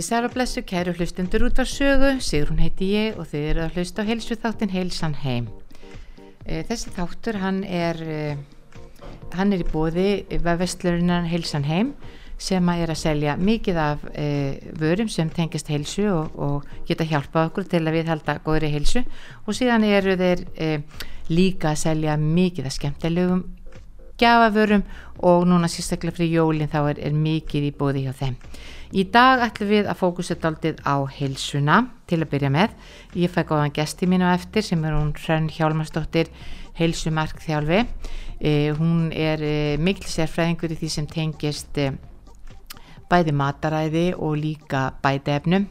[0.00, 3.60] Komið sér að blessu kæru hlustundur út var sögu, Sigrun heiti ég og þið eru
[3.66, 5.50] að hlusta á heilsu þáttin Heilsan Heim.
[6.46, 8.36] Eh, þessi þáttur hann er, eh,
[9.36, 11.92] hann er í bóði vefvestlurinnan Heilsan Heim
[12.40, 14.26] sem að er að selja mikið af e,
[14.80, 19.04] vörum sem tengist heilsu og, og geta hjálpað okkur til að við halda góðri heilsu
[19.44, 20.70] og síðan eru þeir e,
[21.28, 23.44] líka að selja mikið af skemmtilegum
[24.20, 24.84] gjafavörum
[25.26, 28.36] og núna sérstaklega fyrir jólinn þá er, er mikið í bóði hjá þeim.
[28.90, 31.76] Í dag ætlum við að fókusa daldið á heilsuna
[32.10, 32.72] til að byrja með.
[33.14, 36.32] Ég fæ góðan gesti mínu eftir sem er hún Hrönn Hjálmarsdóttir
[36.78, 37.84] heilsumark þjálfi.
[38.40, 41.92] E, hún er e, mikil sérfræðingur í því sem tengist e,
[43.10, 45.68] bæði mataræði og líka bæti efnum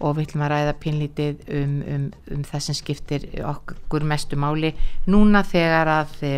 [0.00, 4.74] og við ætlum að ræða pinlítið um, um, um það sem skiptir okkur mestu máli
[5.06, 6.32] núna þegar að e,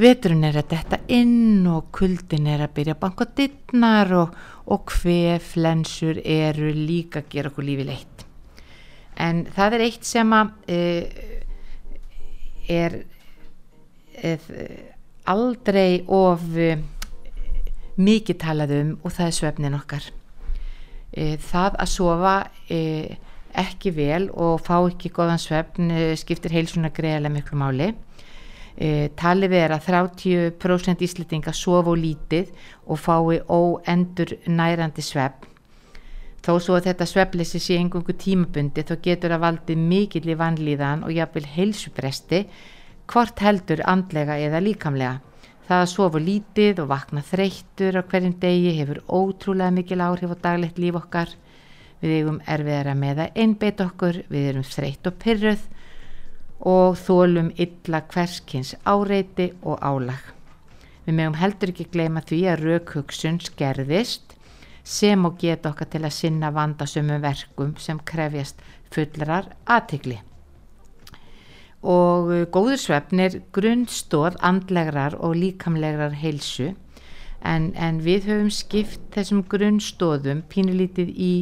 [0.00, 4.36] veturinn er að detta inn og kuldin er að byrja að banka dittnar og,
[4.72, 8.24] og hver flensur eru líka að gera okkur lífi leitt.
[9.20, 10.78] En það er eitt sem að e,
[12.72, 12.96] er,
[14.16, 14.48] er
[15.28, 16.48] aldrei of
[18.00, 20.06] mikið talað um og það er svefnin okkar.
[21.12, 22.36] E, það að sofa
[22.72, 22.80] e,
[23.60, 27.90] ekki vel og fá ekki góðan svefn e, skiptir heilsuna greiðilega miklu máli
[28.76, 32.52] e, talið er að 30% íslitinga sofa og lítið
[32.86, 35.48] og fái óendur nærandi svefn
[36.42, 41.04] þó svo að þetta svefnleysi sé einhverju tímabundi þá getur að valdi mikill í vanlíðan
[41.06, 42.46] og jáfnvel heilsupresti
[43.12, 45.20] hvort heldur andlega eða líkamlega
[45.72, 50.36] Það að sofa lítið og vakna þreyttur á hverjum degi hefur ótrúlega mikil áhrif á
[50.42, 51.30] daglegt líf okkar.
[52.02, 55.62] Við eigum erfiðara með að einbeita okkur, við erum þreytt og pyrruð
[56.68, 60.22] og þólum illa hverskins áreiti og álag.
[61.06, 64.36] Við meðum heldur ekki gleyma því að raukhugsun skerðist
[64.82, 68.62] sem og geta okkar til að sinna vandasömmum verkum sem krefjast
[68.94, 70.20] fullrar aðtikli
[71.82, 76.70] og uh, góður svefn er grunnstóð andlegrar og líkamlegrar heilsu
[77.42, 81.32] en, en við höfum skipt þessum grunnstóðum pínulítið í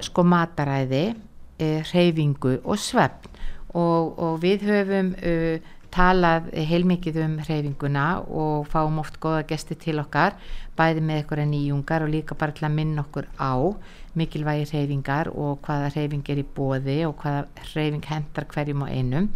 [0.00, 1.14] sko mataræði,
[1.60, 3.35] e, reyfingu og svefn
[3.76, 10.00] og, og við höfum uh, talað heilmikið um reyfinguna og fáum oft goða gesti til
[10.02, 10.34] okkar
[10.76, 13.54] bæði með eitthvað nýjungar og líka bara til að minna okkur á
[14.16, 19.30] mikilvægi reyfingar og hvaða reyfing er í bóði og hvaða reyfing hendar hverjum og einum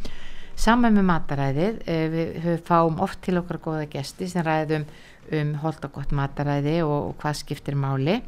[0.60, 1.76] Saman með mataræðið,
[2.12, 4.84] við, fáum oft til okkar góða gesti sem ræðum
[5.32, 8.18] um holdagott mataræði og, og hvað skiptir máli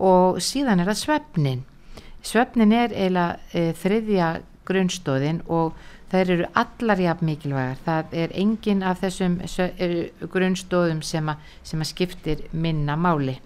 [0.00, 1.60] og síðan er það svefnin.
[2.26, 4.30] Svefnin er eiginlega e, þriðja
[4.70, 5.76] grunnstóðin og
[6.10, 7.78] þær eru allar jafn mikilvægar.
[7.84, 9.38] Það er engin af þessum
[10.32, 11.30] grunnstóðum sem,
[11.62, 13.36] sem að skiptir minna máli.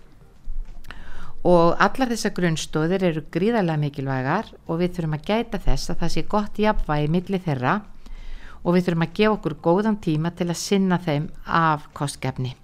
[1.44, 6.14] Og allar þessar grunnstóðir eru gríðarlega mikilvægar og við þurfum að gæta þess að það
[6.14, 7.74] sé gott jafnvægi millir þeirra
[8.64, 12.54] og við þurfum að gefa okkur góðan tíma til að sinna þeim af kostgefni.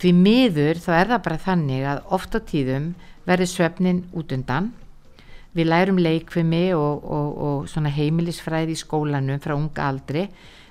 [0.00, 2.88] Því miður þá er það bara þannig að oft á tíðum
[3.28, 4.72] verður svefnin út undan.
[5.56, 10.26] Við lærum leikfimi og, og, og heimilisfræði í skólanum frá unga aldri.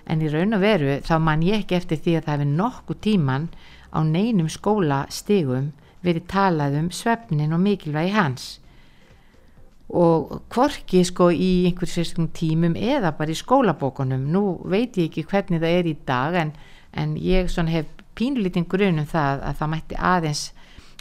[0.06, 3.00] En í raun og veru þá man ég ekki eftir því að það hefur nokkuð
[3.02, 3.48] tíman
[3.90, 5.72] á neinum skólastigum
[6.06, 8.46] verið talað um svefnin og mikilvægi hans.
[9.90, 14.30] Og hvorki sko í einhversirstum tímum eða bara í skólabókunum.
[14.30, 16.54] Nú veit ég ekki hvernig það er í dag en,
[16.94, 20.46] en ég hef pínlítinn grunum það að það mætti aðeins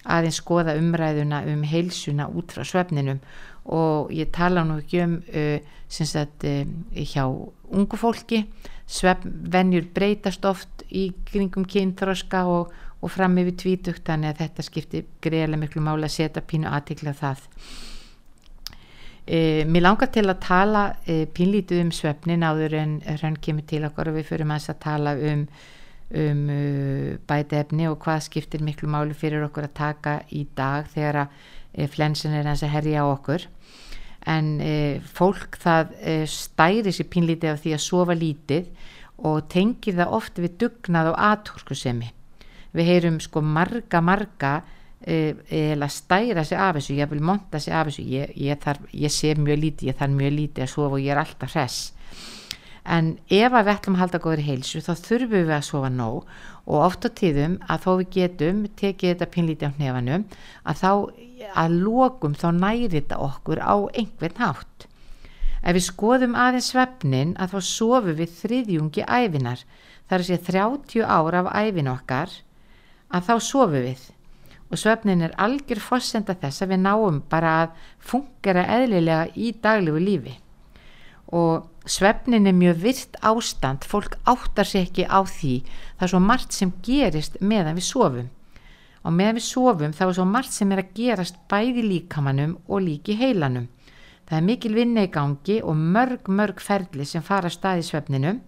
[0.05, 3.21] aðeins skoða umræðuna um heilsuna út frá svefninum
[3.65, 5.59] og ég tala nú ekki um uh,
[5.89, 7.25] sagt, uh, hjá
[7.73, 8.45] ungu fólki.
[8.85, 15.07] Svefnvenjur breytast oft í kringum kynþróska og, og fram yfir tvítugt þannig að þetta skiptir
[15.25, 17.47] greiðlega miklu mála að setja pínu aðtikla það.
[19.25, 23.87] E, mér langar til að tala e, pínlítið um svefnin áður en hrann kemur til
[23.89, 25.47] okkar og við fyrir maður að tala um,
[26.13, 30.91] um uh, bæti efni og hvað skiptir miklu máli fyrir okkur að taka í dag
[30.93, 31.39] þegar að
[31.75, 33.49] e, flensin er hans að herja á okkur.
[34.25, 34.55] En
[35.05, 35.91] fólk það
[36.33, 38.71] stæri sér pínlítið af því að sofa lítið
[39.21, 42.09] og tengir það oft við dugnað og aðhórskusemi
[42.75, 44.55] við heyrum sko marga marga
[45.05, 48.05] eða stæra sig af þessu, ég vil monta sig af þessu.
[48.09, 51.13] Ég, ég, þarf, ég sé mjög lítið, ég þarf mjög lítið að sofa og ég
[51.13, 51.93] er alltaf hress
[52.85, 56.27] en ef að við ætlum að halda góður heilsu þá þurfum við að sofa nóg.
[56.65, 60.27] Og oft á tíðum að þó við getum tekið þetta pinlítið á hnefanum
[60.65, 60.91] að þá
[61.65, 64.87] að lokum þá næri þetta okkur á einhvern hátt.
[65.65, 69.65] Ef við skoðum aðeins svefnin að þá sofum við þriðjungi æfinar
[70.09, 72.37] þar að sé 30 ára af æfin okkar
[73.09, 74.03] að þá sofum við.
[74.73, 80.01] Og svefnin er algjör fórsenda þess að við náum bara að fungera eðlilega í daglegu
[80.01, 80.39] lífi
[81.33, 85.63] og svefnin er mjög virt ástand, fólk áttar sér ekki á því,
[85.97, 88.31] það er svo margt sem gerist meðan við sofum.
[89.05, 92.85] Og meðan við sofum þá er svo margt sem er að gerast bæði líkamannum og
[92.85, 93.69] líki heilanum.
[94.25, 98.41] Það er mikil vinna í gangi og mörg mörg ferli sem fara stað í svefninum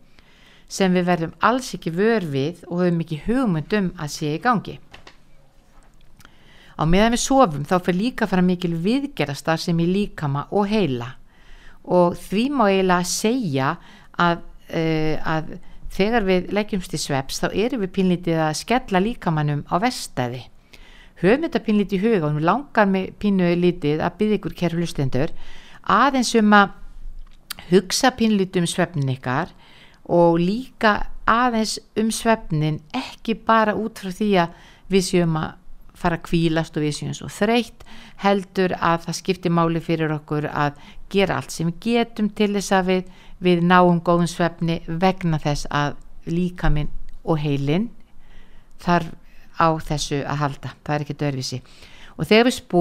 [0.69, 4.81] sem við verðum alls ekki vör við og höfum ekki hugmyndum að sé í gangi.
[6.77, 11.15] Á meðan við sofum þá fyrir líka fara mikil viðgerastar sem í líkama og heila
[11.87, 13.71] og því má eiginlega segja
[14.19, 15.57] að, uh, að
[15.97, 20.43] þegar við leggjumst í sveps þá erum við pínlítið að skella líkamannum á vestæði.
[21.23, 24.83] Höfum þetta pínlítið í huga og við langar með pínu lítið að byggja ykkur kæru
[24.83, 25.33] hlustendur
[25.87, 26.75] aðeins um að
[27.71, 29.53] hugsa pínlítið um svefnin ykkar
[30.13, 30.97] og líka
[31.27, 34.59] aðeins um svefnin ekki bara út frá því að
[34.93, 35.55] við séum að
[35.97, 37.85] fara að kvílast og við séum svo þreytt
[38.23, 40.79] heldur að það skiptir máli fyrir okkur að
[41.13, 43.03] gera allt sem við getum til þess að við,
[43.41, 45.97] við náum góðum svefni vegna þess að
[46.29, 46.93] líka minn
[47.25, 47.91] og heilin
[48.83, 49.13] þarf
[49.57, 51.63] á þessu að halda, það er ekki dörfisi
[52.17, 52.81] og þegar við, spó,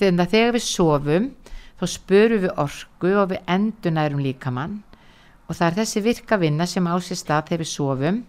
[0.00, 1.32] þegar við sofum
[1.80, 4.78] þá spörum við orgu og við endunærum líkamann.
[5.48, 8.20] Og það er þessi virka vinna sem á sér stað þegar við sofum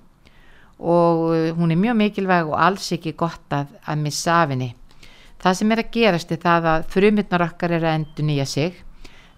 [0.79, 4.73] og uh, hún er mjög mikilvæg og alls ekki gott að, að missa af henni.
[5.41, 8.77] Það sem er að gerast er það að frumutnar okkar er að endur nýja sig.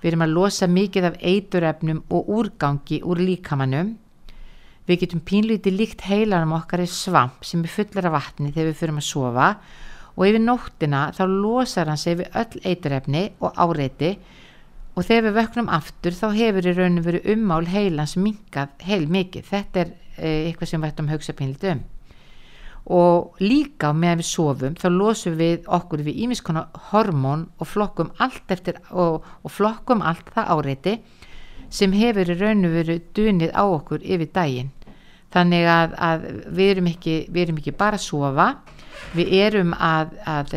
[0.01, 3.95] Við erum að losa mikið af eiturefnum og úrgangi úr líkamannum.
[4.88, 8.81] Við getum pínlítið líkt heilanum okkar í svamp sem er fullar af vatni þegar við
[8.81, 9.48] fyrir að sofa
[10.16, 14.13] og yfir nóttina þá losar hann sig við öll eiturefni og áreiti
[14.95, 19.44] og þegar við vöknum aftur þá hefur í rauninu verið ummál heilans minkað heil mikið.
[19.51, 21.86] Þetta er eitthvað sem við ættum að hugsa pinlítið um.
[22.98, 28.54] Og líka meðan við sofum þá losum við okkur við ímiskona hormón og flokkum allt
[28.56, 30.94] eftir og, og flokkum allt það áreiti
[31.69, 34.72] sem hefur í raun og veru dunið á okkur yfir daginn.
[35.36, 36.25] Þannig að, að
[36.56, 38.48] við, erum ekki, við erum ekki bara að sofa.
[39.18, 40.56] Við erum að, að,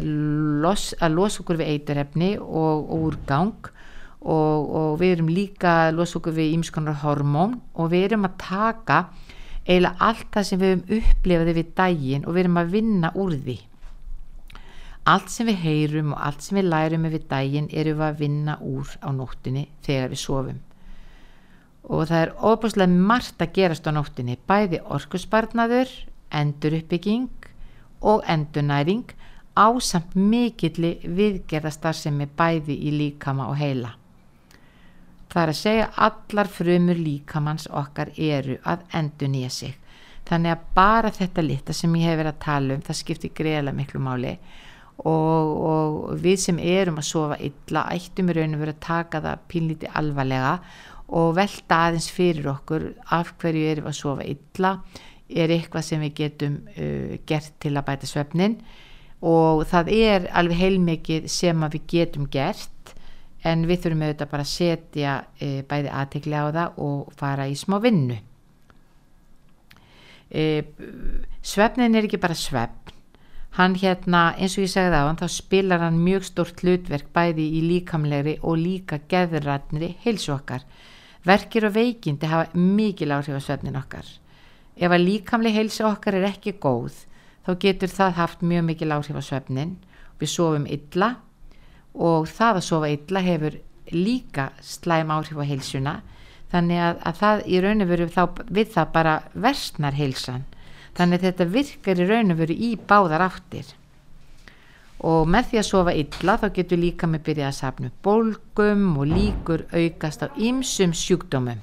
[0.62, 3.72] los, að losa okkur við eiturefni og, og úrgang.
[4.20, 7.58] Og, og við erum líka að losa okkur við ímiskonar hormón.
[7.74, 9.00] Og við erum að taka
[9.66, 13.36] eiginlega allt það sem við höfum upplifað við daginn og við erum að vinna úr
[13.36, 13.58] því.
[15.10, 18.56] Allt sem við heyrum og allt sem við lærum við daginn erum við að vinna
[18.60, 20.58] úr á nóttinni þegar við sofum.
[21.90, 25.94] Og það er óbúslega margt að gerast á nóttinni bæði orkusbarnaður
[26.30, 27.30] endur uppbygging
[28.00, 29.08] og endurnæring
[29.56, 33.96] á samt mikilli viðgerðastar sem er bæði í líkama og heila
[35.30, 39.76] Það er að segja allar frumur líkamanns okkar eru að endur nýja sig.
[40.26, 43.78] Þannig að bara þetta lita sem ég hef verið að tala um, það skiptir greiðlega
[43.78, 44.34] miklu máli.
[45.00, 49.46] Og, og við sem erum að sofa illa ættum í rauninu verið að taka það
[49.48, 50.58] pínlíti alvarlega
[51.16, 52.84] og velta aðeins fyrir okkur
[53.16, 54.74] af hverju erum að sofa illa,
[55.30, 58.58] er eitthvað sem við getum uh, gert til að bæta svefnin
[59.20, 62.79] og það er alveg heilmikið sem við getum gert
[63.46, 67.56] en við þurfum auðvitað bara að setja e, bæði aðtekli á það og fara í
[67.58, 68.18] smá vinnu.
[70.30, 70.44] E,
[71.42, 72.96] svefnin er ekki bara svefn.
[73.58, 77.48] Hann hérna eins og ég segði á hann þá spilar hann mjög stort hlutverk bæði
[77.58, 80.62] í líkamlegri og líka geðurratnri heilsu okkar.
[81.26, 84.06] Verkir og veikindi hafa mikil áhrif á svefnin okkar.
[84.78, 87.02] Ef að líkamleg heilsu okkar er ekki góð
[87.46, 89.74] þá getur það haft mjög mikil áhrif á svefnin
[90.20, 91.10] við sofum illa
[91.94, 93.58] og það að sofa illa hefur
[93.90, 95.96] líka slæm áhrif á heilsuna.
[96.50, 98.08] Þannig að, að það í raun og veru
[98.50, 100.46] við það bara versnar heilsan.
[100.98, 103.74] Þannig að þetta virkar í raun og veru í báðar áttir.
[105.00, 109.06] Og með því að sofa illa þá getur líka með byrjað að sapna bólgum og
[109.08, 111.62] líkur aukast á ymsum sjúkdómum.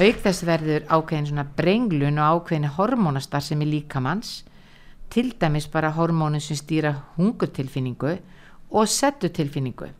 [0.00, 4.44] Auk þess verður ákveðin svona brenglun og ákveðin hormónastar sem er líkamanns
[5.10, 8.14] til dæmis bara hormónin sem stýra hungurtilfinningu
[8.70, 9.90] og settu tilfinningu.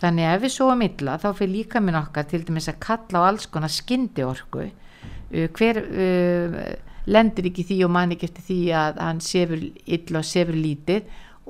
[0.00, 3.28] Þannig ef við sóum illa þá fyrir líka minn okkar til dæmis að kalla á
[3.30, 4.66] alls konar skyndi orku.
[5.32, 6.58] Uh, hver uh,
[7.08, 11.06] lendir ekki því og man ekki eftir því að hann sefur illa og sefur lítið.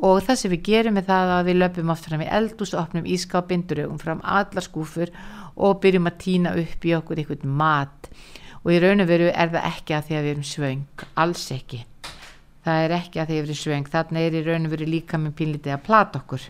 [0.07, 2.83] Og það sem við gerum er það að við löpum oft fram í eldús og
[2.83, 5.11] opnum ískápinn, drögum fram allar skúfur
[5.57, 8.11] og byrjum að týna upp í okkur einhvern mat.
[8.63, 11.47] Og í raun og veru er það ekki að því að við erum svöng, alls
[11.55, 11.81] ekki.
[12.67, 13.89] Það er ekki að því að við erum svöng.
[13.95, 16.47] Þarna er í raun og veru líka með pínlítið að plata okkur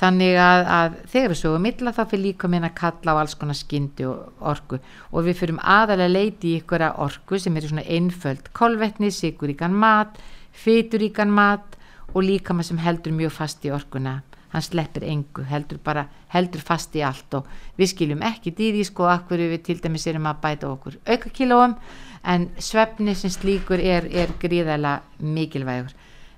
[0.00, 3.36] þannig að, að þegar við sögum illa þá fyrir líka minna að kalla á alls
[3.38, 4.80] konar skyndi og orku.
[5.14, 9.76] Og við fyrum aðalega leiti í ykkur að orku sem eru svona einföld kolvetni, siguríkan
[9.76, 10.18] mat
[10.54, 11.76] fyturíkan mat
[12.14, 14.20] og líka maður sem heldur mjög fast í orkuna.
[14.54, 17.48] Hann sleppir engu, heldur bara heldur fast í allt og
[17.78, 21.74] við skiljum ekki dýði sko akkur við til dæmis erum að bæta okkur auka kílóum
[22.22, 25.90] en svefni sem slíkur er, er gríðarlega mikilvægur.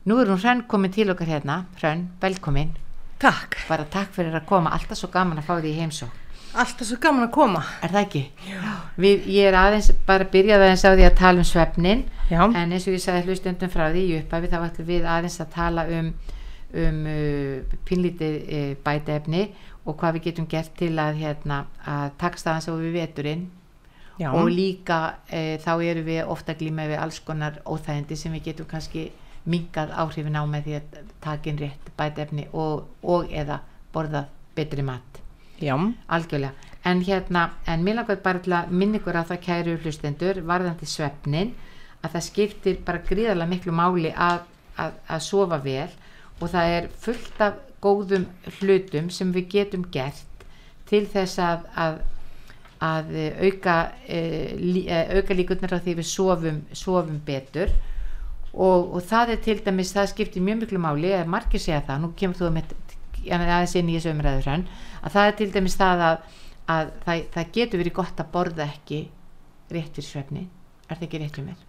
[0.09, 1.65] Nú er hún hrann komin til okkar hérna.
[1.77, 2.86] Hrann, velkomin
[3.23, 6.09] Takk, bara takk fyrir að koma, alltaf svo gaman að fá því heimsó
[6.57, 7.63] alltaf svo gaman að koma.
[7.85, 8.23] er það ekki?
[9.01, 12.73] Við, ég er aðeins, bara byrjaði aðeins á því að tala um svefnin Já, en
[12.73, 15.87] eins og ég sagði hlustundum frá því í upphafi þá ætlum við aðeins að tala
[15.99, 16.11] um
[16.77, 19.45] um uh, pinlítið uh, bætefni
[19.87, 23.45] og hvað við getum gert til að hérna að takast aðeins á við veturinn.
[24.17, 28.51] Já, og líka uh, þá erum við ofta glíma við alls konar óþægindi sem við
[28.51, 29.11] getum kannski
[29.47, 33.61] mingað áhrifin á með því að taka inn rétt bætefni og, og eða
[33.95, 35.21] borðað betri mat.
[35.61, 35.77] Já,
[36.09, 36.53] algjörlega.
[36.87, 40.87] En hérna, en mér langar bara til að minna ykkur að það kæru hlustendur varðandi
[40.87, 41.55] svefnin
[42.03, 44.45] að það skiptir bara gríðarlega miklu máli að,
[44.79, 45.89] að, að sofa vel
[46.41, 48.27] og það er fullt af góðum
[48.59, 50.45] hlutum sem við getum gert
[50.87, 51.99] til þess að, að,
[52.87, 53.13] að
[53.49, 53.77] auka,
[54.07, 54.21] e,
[55.17, 57.73] auka líkurnar á því við sofum, sofum betur
[58.57, 62.03] og, og það er til dæmis, það skiptir mjög miklu máli, eða margir segja það,
[62.03, 62.75] nú kemur þú með
[63.27, 64.67] aðeins inn í þessu umræður hann,
[65.03, 66.19] að það er til dæmis það að,
[66.77, 69.01] að það, það getur verið gott að borða ekki
[69.75, 70.45] rétt fyrir svefni,
[70.89, 71.65] er það ekki rétt fyrir mér?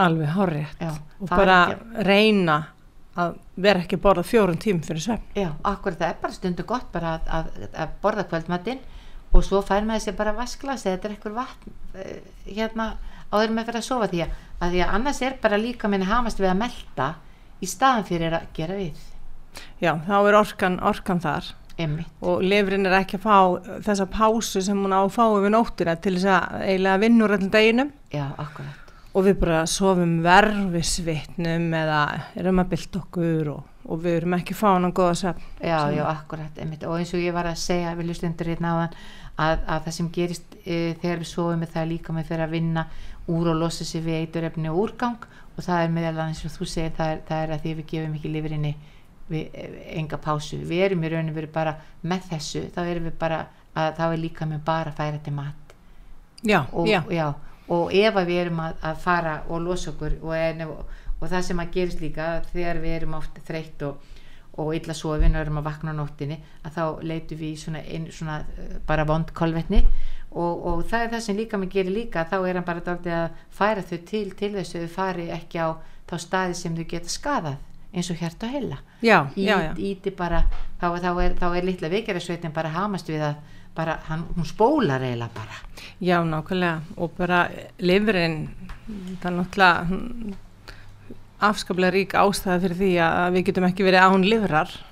[0.00, 0.76] alveg horrið.
[1.20, 2.54] Og bara ekki- reyna
[3.20, 5.26] að vera ekki að borða fjórum tím fyrir svefn.
[5.36, 8.80] Já, akkur það er bara stundu gott bara að, að, að borða kvöldmatinn
[9.34, 12.86] og svo fær maður sér bara vasklas eða þetta er eitthvað vatn eh, hérna
[13.30, 16.08] áður með fyrir að sofa því að, að því að annars er bara líka minni
[16.10, 17.08] hamast við að melta
[17.60, 19.06] í staðan fyrir að gera við
[19.82, 21.48] Já, þá er orkan, orkan þar
[21.80, 25.54] emmi, og lifrin er ekki að fá þessa pásu sem hún á að fá yfir
[25.54, 30.12] nóttina til þess að eiginlega vinna úr allir deginum já, akkurat og við bara sofum
[30.22, 32.00] verð við svitnum eða
[32.38, 35.48] erum að bylta okkur og, og við erum ekki fáin að góða svefn.
[35.58, 36.84] já, Sem- já, akkurat, einmitt.
[36.86, 38.94] og eins og ég var að segja við lustendur hérna áðan
[39.40, 42.54] að, að það sem gerist e, þegar við sofum er það líka með fyrir að
[42.54, 42.86] vinna
[43.30, 46.68] úr og losa sig við eiturefni og úrgang og það er meðal annars sem þú
[46.68, 48.74] segir það er, það er að því við gefum ekki lifurinni
[49.30, 49.66] við e,
[50.00, 50.58] enga pásu.
[50.66, 53.40] Við erum í rauninu verið bara með þessu þá erum við bara,
[53.74, 55.74] að, þá er líka með bara að færa til mat.
[56.40, 57.26] Já, og, já,
[57.68, 61.26] og ef að við erum að, að fara og losa okkur og, en, og, og
[61.28, 64.16] það sem að gerist líka þegar við erum oft þreytt og,
[64.60, 68.08] og illa sofin og erum að vakna á nóttinni að þá leitum við svona, ein,
[68.14, 69.84] svona eh, bara vond kolvetni
[70.30, 73.16] og, og það er það sem líka mig gerir líka þá er hann bara dálítið
[73.16, 75.68] að færa þau til til þess að þau fari ekki á
[76.10, 77.58] þá staði sem þau geta skadað
[77.90, 78.76] eins og hjart og heila.
[79.78, 80.44] Íti bara
[80.78, 83.40] þá, þá, er, þá er litla veikjarisveitin bara hamast við að
[83.74, 85.58] bara, hann, hún spólar eiginlega bara.
[86.02, 86.80] Já, nákvæmlega.
[87.00, 87.44] Og bara
[87.82, 88.38] lifrin
[89.22, 90.38] það er náttúrulega
[91.40, 94.26] afskaplega rík ástæða fyrir því að við getum ekki verið án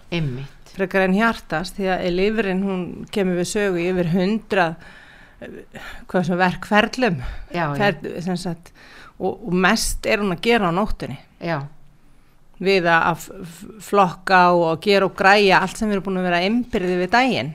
[0.08, 5.06] Einmitt, frekar en hjartast því að lifrin hún kemur við sögu yfir hundra hvað sem
[5.38, 7.20] verkferlum
[7.52, 8.72] já, já, Fer, sem sagt,
[9.18, 11.18] og, og mest er hún að gera á nóttunni.
[11.38, 11.60] Já,
[12.58, 13.28] við að
[13.84, 17.52] flokka og gera og græja allt sem við erum búin að vera einbyrði við daginn.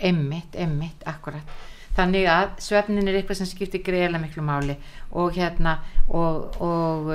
[0.00, 1.54] Einmitt, einmitt, akkurat.
[1.94, 4.74] Þannig að svefnin er eitthvað sem skiptir greiðlega miklu máli.
[5.14, 5.76] Og hérna
[6.08, 7.12] og, og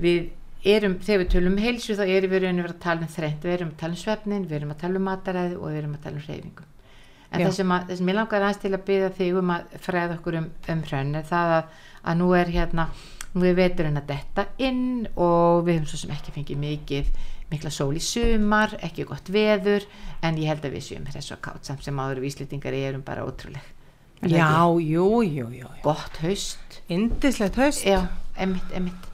[0.00, 0.30] við
[0.66, 3.44] erum, þegar við tölum um heilsu þá erum við rauninu verið að tala um þrennt,
[3.44, 5.98] við erum að tala um svefnin, við erum að tala um mataræði og við erum
[5.98, 6.66] að tala um hreyfingu.
[7.36, 7.46] En Já.
[7.50, 10.16] það sem, að, það sem ég langar aðeins til að byggja þig um að fræða
[10.16, 12.86] okkur um, um hrönn er það að, að nú er hérna,
[13.36, 17.10] nú er veturinn að detta inn og við höfum svo sem ekki fengið mikið
[17.50, 19.84] mikla sól í sumar, ekki gott veður
[20.26, 23.04] en ég held að við séum þess að kátt samt sem áður við Íslendingar erum
[23.06, 23.74] bara ótrúleg
[24.24, 24.48] Er Já,
[24.80, 25.68] jú, jú, jú, jú.
[25.84, 28.00] gott haust Indislegt haust já,
[28.40, 29.12] emitt, emitt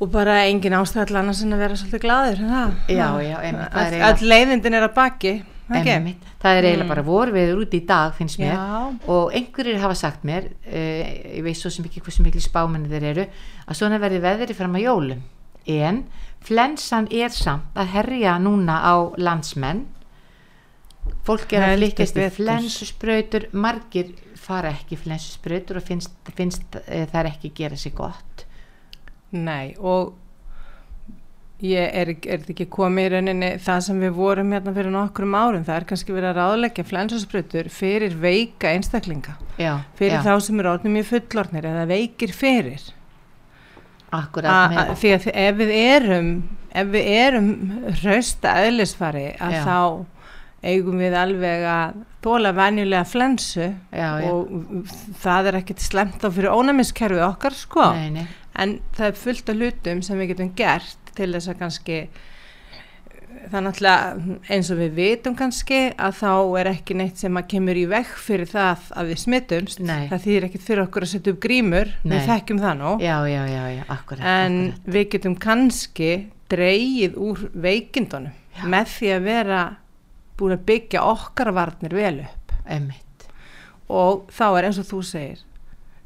[0.00, 2.70] og bara engin ástæðal annars en að vera svolítið glaður er það?
[2.88, 3.74] Já, já, einmitt,
[4.08, 5.32] all leiðindin er að baki
[5.78, 5.90] ekki?
[5.96, 6.88] emitt, það er eiginlega Mm.
[6.88, 8.54] bara vorveður út í dag finnst mér.
[8.54, 12.88] Já, og einhverjir hafa sagt mér uh, ég veist svo sem ekki hversu miklu spámenni
[12.90, 13.26] þeir eru
[13.66, 15.22] að svona verði veðri fram að jólum.
[15.66, 16.04] En
[16.40, 19.86] flensan er samt að herja núna á landsmenn.
[21.24, 22.36] Fólk er að flykkast í betur.
[22.40, 28.46] flensusbrautur margir fara ekki í flensusbrautur og finnst, finnst uh, það ekki gera sér gott.
[29.30, 30.14] Nei og
[31.64, 35.66] ég er, er ekki komið í rauninni það sem við vorum hérna fyrir nokkrum árum?
[35.66, 39.36] Það er kannski verið að ráðleggja flensasprutur fyrir veika einstaklinga.
[39.60, 42.88] Já, fyrir já, þá sem eru orðnum í fullornir eða veikir fyrir
[44.10, 46.30] akkurat með, því að ef við erum
[46.70, 47.50] ef við erum
[48.04, 49.62] rausta eðlisfari að Já.
[49.66, 53.70] þá eigum við alveg að þóla venjulega flensu
[54.28, 54.50] og
[55.22, 57.86] það er ekkert slemt á fyrir ónæmiskerfið okkar sko.
[57.96, 58.26] Nei, nei,
[58.60, 61.98] en það er fullt af hlutum sem við getum gert til þess að kannski
[63.50, 67.78] er náttúrulega eins og við vitum kannski að þá er ekki neitt sem að kemur
[67.78, 70.08] í vekk fyrir það að við smittumst Nei.
[70.10, 72.14] það þýðir ekkert fyrir okkur að setja upp grímur Nei.
[72.14, 74.90] við þekkjum það nú já, já, já, akkurat en akkurat.
[74.96, 76.10] við getum kannski
[76.50, 79.60] dreigið úr veikindunum með því að vera
[80.40, 83.28] búin að byggja okkar varnir vel upp Einmitt.
[83.88, 85.44] og þá er eins og þú segir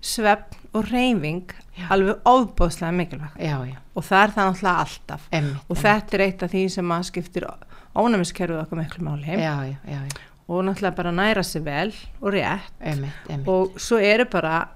[0.05, 1.87] svefn og reyfing Já.
[1.91, 3.41] alveg ofbóðslega mikilvægt.
[3.43, 5.25] Já, já, og það er það náttúrulega alltaf.
[5.33, 7.49] Emmitt og þetta er eitt af því sem að skiptir
[7.95, 9.39] ónæmiskerfið okkar miklu máli.
[10.47, 12.71] Og náttúrulega bara næra sig vel og rétt.
[12.81, 14.69] Emmitt og svo eru bara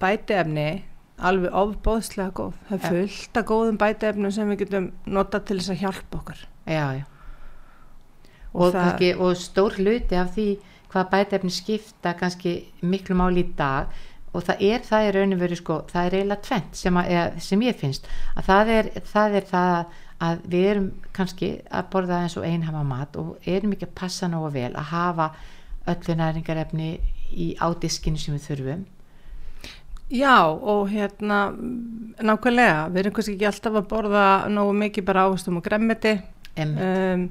[0.00, 0.84] bætiefni
[1.18, 2.56] alveg ofbóðslega góð.
[2.68, 6.42] Það er fullt af góðum bætiefnum sem við getum nota til þess að hjálpa okkur.
[8.52, 10.48] Og, og, það, kannski, og stór hluti af því
[10.92, 12.52] hvað bætefni skipta kannski
[12.82, 13.88] miklu máli í dag
[14.36, 17.62] og það er það rauninu verið sko, það er eiginlega tvent sem, að, eða, sem
[17.66, 18.10] ég finnst.
[18.36, 19.76] Að það er, það er það
[20.26, 24.28] að við erum kannski að borða eins og einhafa mat og erum ekki að passa
[24.32, 25.30] nógu vel að hafa
[25.92, 26.90] öllu næringarefni
[27.32, 28.86] í ádiskinu sem við þurfum.
[30.06, 31.40] Já og hérna
[32.22, 36.14] nákvæmlega, við erum kannski ekki alltaf að borða nógu mikið bara ávastum og gremmiti
[36.54, 37.24] em, um,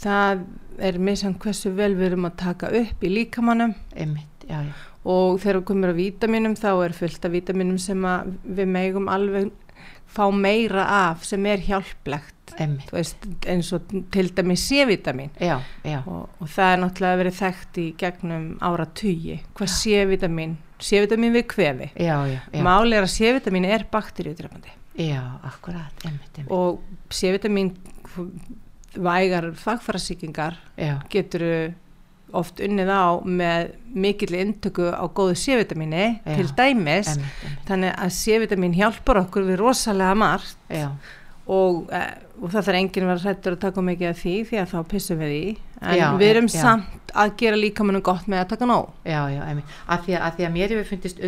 [0.00, 0.46] það
[0.88, 4.72] er misjant hversu vel við erum að taka upp í líkamannum emitt, já, já,
[5.06, 8.08] og þegar við komum að vítaminum þá er fullt af vítaminum sem
[8.42, 9.52] við megum alveg
[10.16, 12.32] fá meira af sem er hjálplegt.
[12.92, 18.44] Veist, eins og til dæmi C-vitamin og, og það er náttúrulega verið þekkt í gegnum
[18.64, 21.90] ára tugi hvað C-vitamin, C-vitamin við kvefi.
[21.98, 26.80] Já, já, já, máli er að C-vitamin er bakteríudrefandi já akkurat, emitt, emitt og
[27.12, 27.74] C-vitamin
[28.96, 31.74] vægar fagfarasíkingar já, getur
[32.34, 36.34] oft unnið á með mikill intöku á góðu C-vitamini Já.
[36.34, 40.74] til dæmis emitt, emitt þannig að C-vitamin hjálpar okkur við rosalega margt
[41.46, 42.12] og, eh,
[42.42, 44.78] og það þarf enginn að vera hrættur að taka mikið af því því að þá
[44.90, 45.44] pissum við í
[45.80, 46.60] en Já, við erum já.
[46.60, 49.42] samt að gera líkamannum gott með að taka nóg Já, já.
[49.86, 51.22] Af því því að mér hefur fundist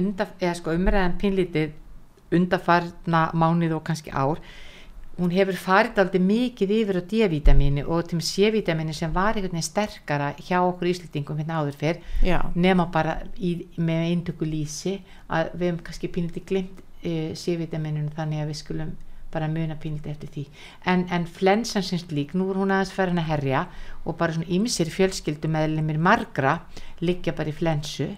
[0.59, 1.77] sko umræðan pínlítið
[2.35, 4.43] undafarna mánuð og kannski ár
[5.19, 9.67] hún hefur farið aldrei mikið yfir á D-vitamínu og til C-vitamínu sem var einhvern veginn
[9.67, 11.99] sterkara hjá okkur íslendingum hérna áður fyrr.
[12.23, 18.15] Já, nema bara í, með eintöku lýsi að við hefum kannski pínlítið glimt uh, C-vitamínunum
[18.17, 18.95] þannig að við skulum
[19.33, 20.45] bara muna pínlítið eftir því.
[20.89, 23.67] En, en flensan sinns lík, nú er hún aðeins farin að herja
[24.09, 26.61] og bara svona ymsir fjölskyldu meðlumir margra
[27.05, 28.09] liggja bara í flensu.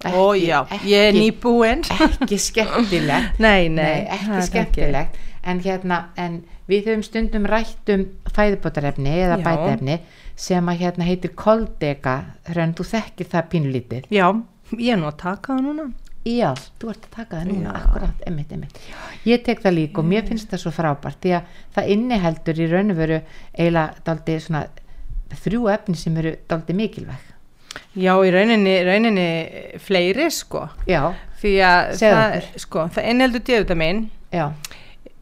[0.00, 1.82] Ó já, ég er nýbúin.
[1.92, 3.36] ekki skemmtilegt.
[3.44, 4.46] Nei, Nei, nei, ekki.
[4.46, 9.44] skemmtilegt en hérna, en við höfum stundum rætt um fæðubótarefni eða Já.
[9.46, 9.98] bætaefni
[10.36, 14.06] sem að hérna heitir koldega, hrönn, þú þekkir það pínlítið.
[14.10, 14.28] já,
[14.78, 15.90] ég er nú að taka það núna
[16.28, 17.78] Já, þú ert að taka það núna, Já.
[17.80, 18.78] akkurat, emmitt, emmitt.
[19.24, 22.66] Ég tek það líka og mér finnst það svo frábært því að það inniheldur í
[22.68, 23.20] raun og veru
[23.56, 24.60] eiginlega daldi svona
[25.40, 27.26] þrjú efni sem eru daldi mikilvæg.
[27.96, 29.26] já, í rauninni, rauninni
[29.80, 34.00] fleiri sko Já, Segðu það, sko, það innheldur D-vitamin
[34.34, 34.50] já,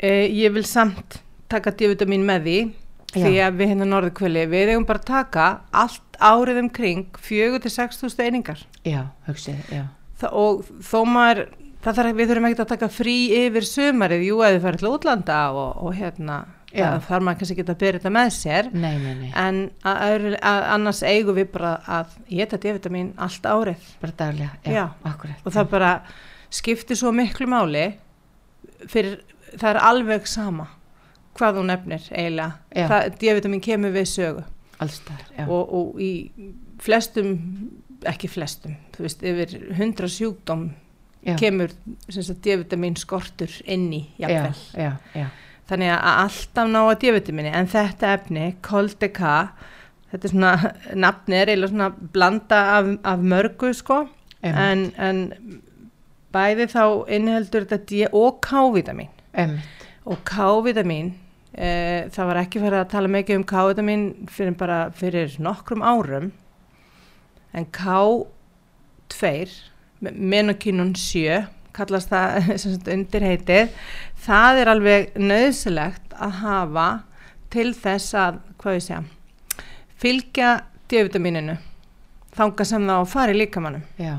[0.03, 2.59] uh, ég vil samt taka D-vitamin með því
[3.09, 3.47] því Já.
[3.49, 8.61] að við hérna norðkvöli við eigum bara að taka allt árið um kring 4-6 einingar
[8.85, 9.87] já, hugsið, já,
[10.21, 11.41] Þa, og þó maður
[11.85, 14.91] það þarf, við þurfum ekkert að taka frí yfir sumarið, jú að þið farið til
[14.93, 16.39] útlanda og, og hérna,
[16.75, 20.41] þarf maður kannski ekki að byrja þetta með sér nei, nei, nei, en að, öðru-
[20.51, 24.85] að, annars eigum við bara að geta D-vitamin allt árið bara daglega, já, Já.
[25.15, 25.41] akkurat.
[25.49, 25.95] og það bara
[26.61, 27.87] skiptir svo miklu máli
[28.91, 29.23] fyrir,
[29.57, 30.69] það er alveg sama
[31.39, 34.45] hvað þú nefnir eiginlega, D-vitamin kemur við sögu.
[34.83, 36.13] Allstaðar, já, og, og í
[36.83, 37.33] flestum
[38.07, 40.69] ekki flestum, þú veist, yfir 100 sjúkdóm
[41.27, 41.75] já, kemur
[42.07, 44.65] D-vitamin skortur inn í jafnvel.
[44.79, 45.29] já, já,
[45.69, 49.33] Þannig að alltaf ná að D-vitamini en þetta efni, Coldeka,
[50.13, 50.53] þetta er svona,
[50.97, 54.07] nafni er eiginlega svona blanda af, af mörgu sko.
[54.47, 55.19] En, en
[56.33, 61.13] bæði þá inniheldur þetta D og K-vitamin emmitt, og K-vitamin
[61.53, 61.71] e,
[62.15, 66.31] það var ekki fyrir að tala mikið um K-vitamin fyrir bara fyrir nokkrum árum
[67.57, 69.33] en K2
[70.01, 71.45] menokínun 7
[71.77, 73.77] kallast það sem sagt undir heitið
[74.25, 76.89] það er alveg nöðsilegt að hafa
[77.53, 79.05] til þess að, hvað ég segja,
[79.97, 80.51] fylgja
[80.89, 81.57] D-vitamininu
[82.37, 83.87] þanga sem það á að fara í líkamannum.
[83.97, 84.19] já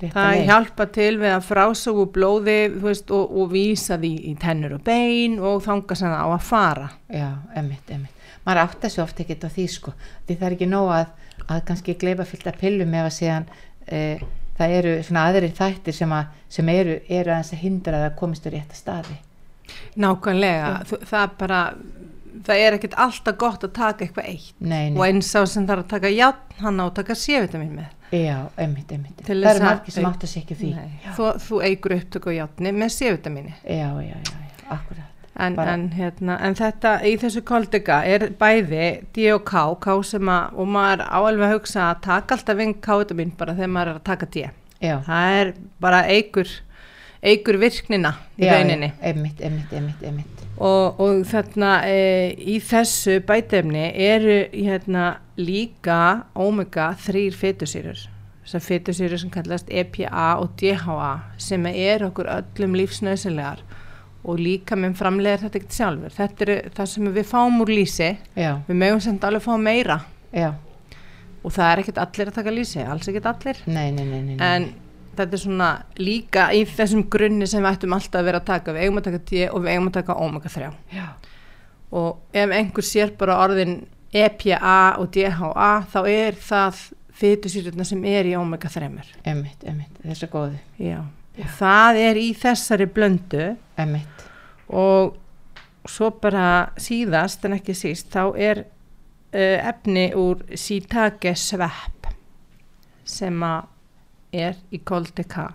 [0.00, 0.44] Það leið.
[0.48, 5.38] hjálpa til við að frásögu blóði veist, og, og vísa því í tennur og bein
[5.38, 6.88] og þanga það á að fara.
[7.08, 8.30] Já, emmitt, emmitt.
[8.44, 9.94] Maður átta svo oft ekkert á því sko.
[10.26, 11.12] Því það er ekki nóg að,
[11.46, 13.46] að kannski gleipa fyllt að pillum ef að síðan
[13.86, 14.00] e,
[14.58, 18.48] það eru svona aðrir þættir sem, að, sem eru, eru að hindra að það komist
[18.48, 19.18] úr rétta staði.
[20.02, 21.60] Nákvæmlega, það er bara,
[22.44, 24.54] það er ekkert alltaf gott að taka eitthvað eitt.
[24.60, 27.92] Nei, Og eins á sem þarf að taka játn, hann á að taka C-vitamin með.
[28.14, 29.16] Já, emmitt, emmitt.
[29.26, 30.70] Til Það eru að- margir sem átta sig ekki á því.
[31.16, 33.54] Þú, þú eigur upptöku á játni með C-vitamini.
[33.64, 35.10] Já, já, já, já, akkurat.
[35.36, 40.28] En, en, hérna, en þetta í þessu koldega er bæði D og K, K sem
[40.30, 43.88] að, og maður á alveg að hugsa að taka alltaf ving K-vitamin bara þegar maður
[43.88, 44.44] er að taka D.
[44.80, 46.46] Já, Það er bara eigur,
[47.24, 48.90] eigur virknina í já, rauninni.
[48.92, 50.42] já, emmitt, emmitt, emmitt, emmitt.
[50.54, 52.00] Og, og þarna e,
[52.38, 55.06] í þessu bætefni eru hérna
[55.40, 58.04] líka omega-3 fytusýrur.
[58.44, 63.64] Þessar fytusýrur sem kallast EPA og DHA sem er okkur öllum lífsnausilegar
[64.24, 66.14] og líka með framleiðar þetta ekkert sjálfur.
[66.14, 68.12] Þetta er það sem við fáum úr lýsi.
[68.36, 69.98] Já, Við mögum sem alveg fá meira
[70.32, 70.52] já,
[71.44, 73.60] og það er ekkert allir að taka lýsi, alls ekkert allir.
[73.66, 74.04] nei, nei.
[74.06, 74.36] nei.
[74.40, 74.70] En
[75.18, 78.74] þetta er svona líka í þessum grunni sem við ættum alltaf að vera að taka.
[78.74, 81.06] Við eigum að taka D og við eigum að taka omega-3 Já,
[81.94, 83.80] og ef einhver sér bara orðin
[84.14, 90.58] EPA og DHA þá er það fytusýrurna sem er í omega-3 emmitt, emmitt, þessu góðu.
[90.82, 91.02] Já.
[91.38, 93.50] og það er í þessari blöndu.
[93.80, 94.24] Emmitt,
[94.70, 95.16] og
[95.90, 102.08] svo bara síðast en ekki síst þá er uh, efni úr Sitake svepp
[103.04, 103.70] sem að
[104.34, 105.52] er í Koldeka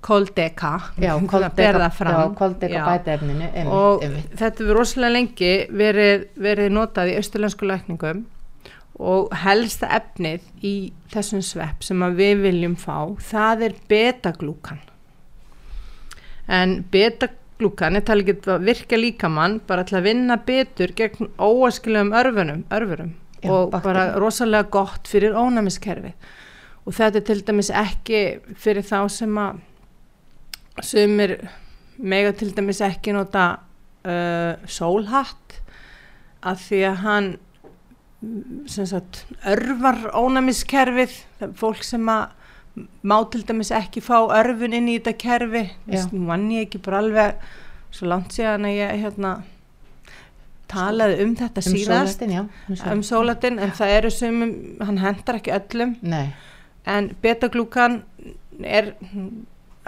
[0.00, 2.84] Koldeka já, koldeka, já, koldeka Já.
[2.86, 4.34] bæta efninu, emmitt, og emmitt.
[4.38, 8.26] þetta hefur rosalega lengi verið, verið notað í austurlensku lækningum
[8.98, 10.74] og helsta efnið í
[11.12, 14.80] þessum svepp sem við viljum fá það er betaglúkan
[16.48, 22.14] en betaglúkan er talið ekki að virka líkamann bara til að vinna betur gegn óaskilegum
[22.14, 22.64] örfunum,
[23.44, 23.82] og bakteríum.
[23.82, 26.14] bara rosalega gott fyrir ónæmiskerfi
[26.88, 28.20] og þetta er til dæmis ekki
[28.56, 29.58] fyrir þá sem að
[30.88, 31.34] sumir
[31.98, 33.46] mega til dæmis ekki nota
[34.06, 35.58] uh, sólhatt
[36.48, 37.28] að því að hann
[38.66, 41.12] sem sagt örvar ónæmiskerfið.
[41.44, 42.32] Er fólk sem að
[43.06, 45.62] má til dæmis ekki fá örfun inn í þetta kerfi
[46.14, 47.46] nú vann ég ekki bara alveg
[47.94, 49.32] svo langt síðan að ég hérna
[50.70, 52.18] talaði um þetta Um síðast.
[52.20, 52.42] sólættin, já.
[52.68, 54.52] um sól- um sólatin en það eru sumum,
[54.84, 55.94] hann hendar ekki öllum.
[56.02, 56.28] Nei,
[56.86, 58.02] en betaglúkan
[58.64, 58.94] er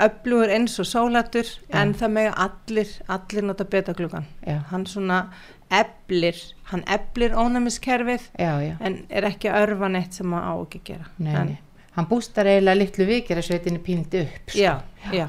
[0.00, 1.80] öflugur eins og sólatur Já.
[1.82, 4.24] en það mega allir, allir nota betaglúkan
[4.70, 5.24] hann svona
[5.70, 6.36] eblir
[6.70, 8.76] hann eblir ónæmiskerfið já, já.
[8.80, 11.58] en er ekki að örfa neitt sem maður á ekki að gera Nei, en, nei.
[11.96, 14.50] Hann bústar eiginlega litlu vikir að sveitinni pínt upp.
[14.50, 14.58] sko.
[15.12, 15.28] já,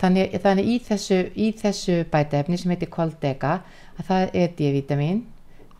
[0.00, 3.60] Þannig, þannig í þessu, í þessu bætaefni sem heitir koldega
[3.96, 5.20] að það er D-vitamin,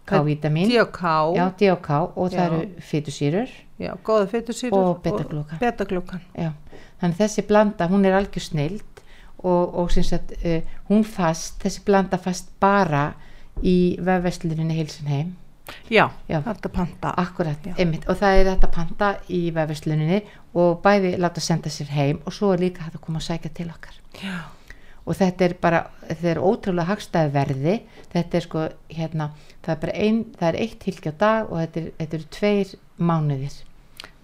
[0.06, 0.92] K-vitamin, D og
[1.90, 2.46] og og það Já.
[2.46, 3.48] eru fytusýrur.
[3.80, 5.02] já, góða fytusýrur Og
[5.60, 6.20] betaglúkan.
[6.38, 6.52] Já.
[7.00, 8.82] Þannig þessi blanda, hún er algjör snild
[9.38, 13.14] og, og sagt, uh, hún fast, þessi blanda fast bara
[13.62, 15.36] í vefveslurinni Hilsenheim.
[15.90, 16.40] já, Já.
[16.42, 17.74] þetta panta Akkurat, Já.
[17.78, 20.22] einmitt, og það er þetta panta í vefversluninni
[20.54, 23.50] og bæði láta senda sér heim og svo er líka hægt að koma að sækja
[23.54, 24.38] til okkar já,
[25.06, 27.76] og þetta er bara, þetta er ótrúlega hagstæð verði,
[28.12, 29.30] þetta er sko hérna,
[29.64, 32.28] það er bara ein, það er eitt hilki á dag og þetta, er, þetta eru
[32.36, 32.74] tveir
[33.10, 33.58] mánuðir.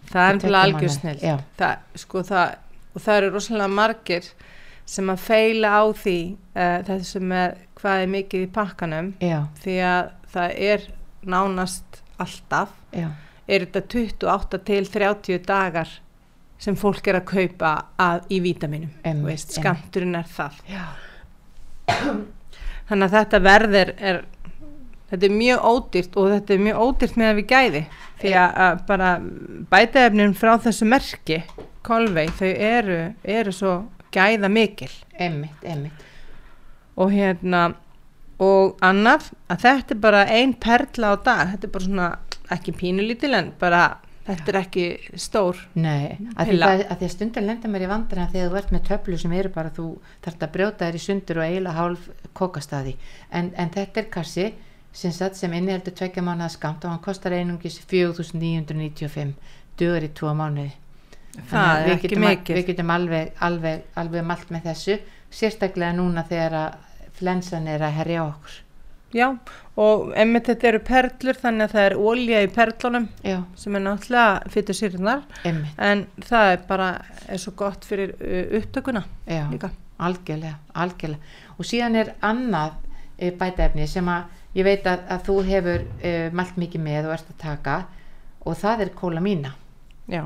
[0.06, 0.96] Það er umfélag tveggja algjör mánaða.
[0.98, 1.36] snill Já.
[1.58, 2.56] það, sko, það,
[2.92, 4.32] og það eru rosalega margir
[4.86, 6.18] sem að feila á því
[6.54, 9.12] uh, þessu með hvað er mikið í pakkanum.
[9.24, 10.90] Já, því að það er
[11.26, 12.76] nánast alltaf.
[12.94, 13.08] Já,
[13.46, 15.90] er þetta 28 til 30 dagar
[16.62, 20.56] sem fólk er að kaupa að, í vítaminum skamturinn er það.
[20.70, 20.86] Já,
[22.88, 24.20] þannig að þetta verður er,
[25.10, 27.82] þetta er mjög ódýrt og þetta er mjög ódýrt með að við gæði
[28.22, 29.10] því að, bara
[29.72, 31.42] bætaefnin frá þessu merki
[31.86, 33.74] kolvei, þau eru, eru svo
[34.14, 34.90] gæða mikil
[35.20, 36.06] einmitt, einmitt.
[36.96, 37.68] Og hérna
[38.42, 42.08] og annað að þetta er bara ein perla á dag þetta er bara svona
[42.52, 43.84] ekki pínulítil en bara
[44.26, 44.84] þetta er ekki
[45.22, 48.72] stór Nei, að því, að því að stundar lenda mér í vandræðan þegar þú ert
[48.74, 49.86] með töflu sem eru bara þú
[50.24, 52.96] þarft að brjóta þær í sundur og eiginlega hálf kókastaði
[53.30, 54.48] en, en þetta er kassi
[54.96, 59.34] sem, sem inniheldur tvekja mánuða skamt og hann kostar einungis 4.995
[59.76, 60.72] dugur í tvo mánuði.
[61.36, 65.00] Það að er ekki mikið við getum alveg, alveg, alveg malt með þessu
[65.36, 68.62] sérstaklega núna þegar að flensan er að herja okkur
[69.14, 69.28] Já,
[69.78, 73.84] og emmitt þetta eru perlur þannig að það er ólja í perlunum já, sem er
[73.84, 76.88] náttúrulega fyrir sýrnar einmitt, en það er bara
[77.30, 79.70] er svo gott fyrir uh, upptökuna já, líka.
[80.02, 81.36] algjörlega, algjörlega.
[81.56, 82.74] Og síðan er annað
[83.16, 87.14] e, bætaefni sem að ég veit að, að þú hefur e, mælt mikið með og
[87.16, 87.76] ert að taka
[88.42, 89.54] og það er kólamína.
[90.10, 90.24] Já,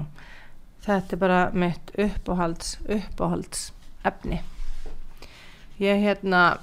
[0.86, 3.68] þetta er bara mitt uppáhalds, uppáhalds
[4.08, 4.40] efni.
[5.80, 6.60] Ég hérna,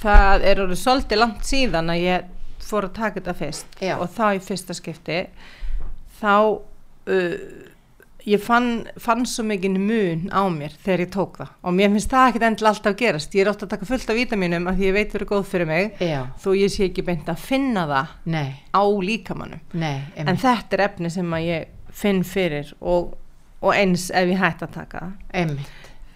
[0.00, 2.30] það er orðið svolítið langt síðan að ég
[2.62, 3.96] fór að taka þetta fyrst Já.
[3.98, 5.18] og þá í fyrsta skipti
[6.20, 7.36] þá uh,
[8.28, 11.52] ég fann, fann svo mikið mun á mér þegar ég tók það.
[11.66, 13.34] Og mér finnst það ekkert endilega alltaf gerast.
[13.34, 15.70] Ég er ótt að taka fullt af vítaminum af því ég veit verið góð fyrir
[15.70, 19.64] mig Já, þó ég sé ekki beint að finna það nei, á líkamannum
[20.14, 23.16] en þetta er efni sem að ég finn fyrir og,
[23.60, 25.64] og eins ef ég hætti að taka það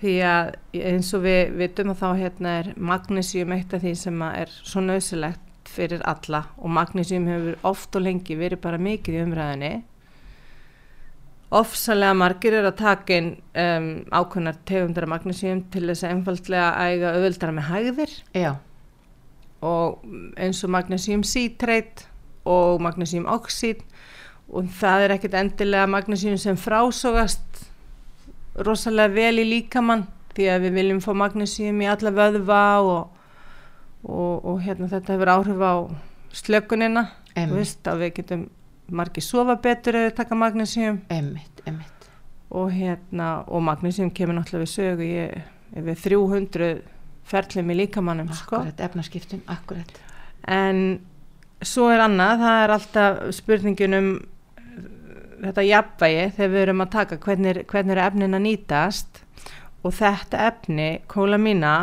[0.00, 0.52] því að
[0.92, 4.84] eins og við vitum að þá hérna er magnésium eitt af því sem er svo
[4.84, 9.72] nöðsilegt fyrir alla og magnésium hefur oft og lengi verið bara mikið í umræðinni
[11.54, 16.70] ofsalega margir eru að taka inn um, ákveðnar tegundar af magnésium til þess að einfaldlega
[16.90, 18.14] æga auðvöldara með hægðir.
[18.34, 18.50] Já,
[19.64, 20.02] og
[20.36, 22.08] eins og magnesium citrate
[22.46, 23.82] og magnesium oxid
[24.46, 27.65] og það er ekkert endilega magnesium sem frásogast
[28.64, 33.22] rosalega vel í líkamann því að við viljum fá magnesium í alla vöðva og,
[34.04, 35.74] og, og hérna þetta hefur áhrif á
[36.36, 37.06] slökunina.
[37.36, 38.46] Veist að við getum
[38.92, 40.38] margir sofa betur ef við taka
[41.66, 42.06] einmitt,
[42.50, 45.42] og hérna og magnesium kemur náttúrulega við sögu ég,
[45.74, 46.70] við 300
[47.26, 48.60] ferlum í líkamannum sko.
[48.60, 50.00] akkurat, efnaskiptum, akkurat,
[50.46, 51.00] En
[51.64, 54.35] svo er annað, það er alltaf spurningin um uh,
[55.46, 59.22] þetta jafnvægi þegar við erum að taka hvernig, hvernig er efnin að nýtast.
[59.86, 61.74] Og þetta efni, kólamína,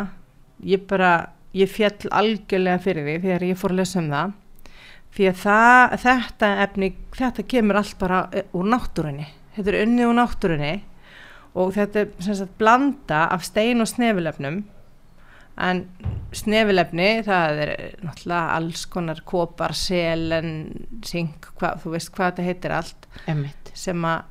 [0.64, 1.12] ég bara,
[1.56, 4.34] ég fjall algjörlega fyrir því þegar ég fór að lesa um það.
[5.14, 10.10] Því að það, þetta efni, þetta kemur allt bara uh, úr náttúrunni, þetta er unnið
[10.10, 10.74] úr náttúrunni.
[11.54, 14.64] Og þetta er sem sagt blanda af stein og snefilefnum.
[15.62, 15.84] En
[16.34, 17.72] snefilefni það er
[18.02, 20.50] náttúrulega alls konar kopar, selen,
[21.06, 24.24] zink, hva, þú veist hvað þetta heitir allt einmitt, sem að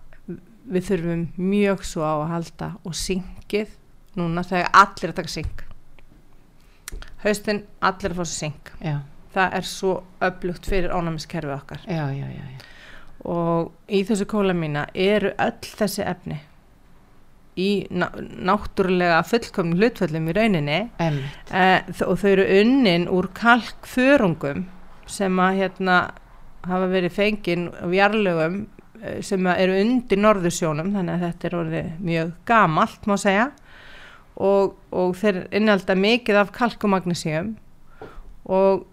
[0.74, 3.74] við þurfum mjög svo á að halda og syngið
[4.20, 5.64] núna þegar allir að taka syng
[7.24, 8.96] haustinn allir að fá syng já,
[9.34, 9.94] það er svo
[10.24, 11.84] öflugt fyrir ónæmiskerfi okkar.
[11.88, 12.72] Já, já, já, já.
[13.30, 16.40] og í þessu kólamína eru öll þessi efni
[17.60, 20.80] í ná náttúrulega fullkomnum hlutföllum í rauninni.
[21.54, 24.66] Eh, og þau eru unnin úr kalkförungum
[25.06, 25.98] sem að hérna
[26.66, 28.64] hafa verið fengin á jarlögum
[29.26, 33.50] sem að eru undir norðursjónum þannig að þetta er orðið mjög gamalt má segja.
[34.34, 37.52] Og, og þeir innhalda mikið af kalkumagnesíum
[38.50, 38.88] og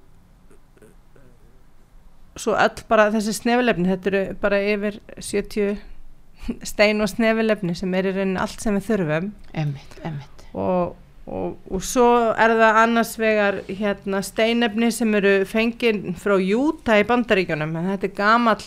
[2.38, 5.80] svo öll bara þessi snefilefni þetta eru bara yfir 70
[6.70, 9.30] stein og snefilefni sem er í rauninni allt sem við þurfum.
[9.52, 10.94] Einmitt, einmitt, og,
[11.30, 17.06] og, og svo er það annars vegar hérna steinefni sem eru fengin frá Júta í
[17.06, 17.76] bandaríkjunum.
[17.78, 18.64] En þetta er gamall,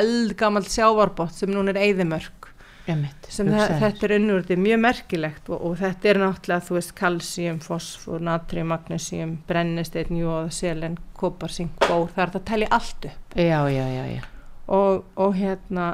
[0.00, 5.50] eldgamall sjávarbott sem núna er einmitt, sem það, þetta er unnur, þetta er mjög merkilegt.
[5.52, 11.52] Og, og þetta er náttúrulega, þú veist, kalsíum, fosfor, natrium, magnesium, brennisteinn, jóð, selen, kopar,
[11.54, 13.34] sink, bór, það er þetta að telja allt upp.
[13.36, 14.22] Já, já, já, já,
[14.70, 15.90] og, og hérna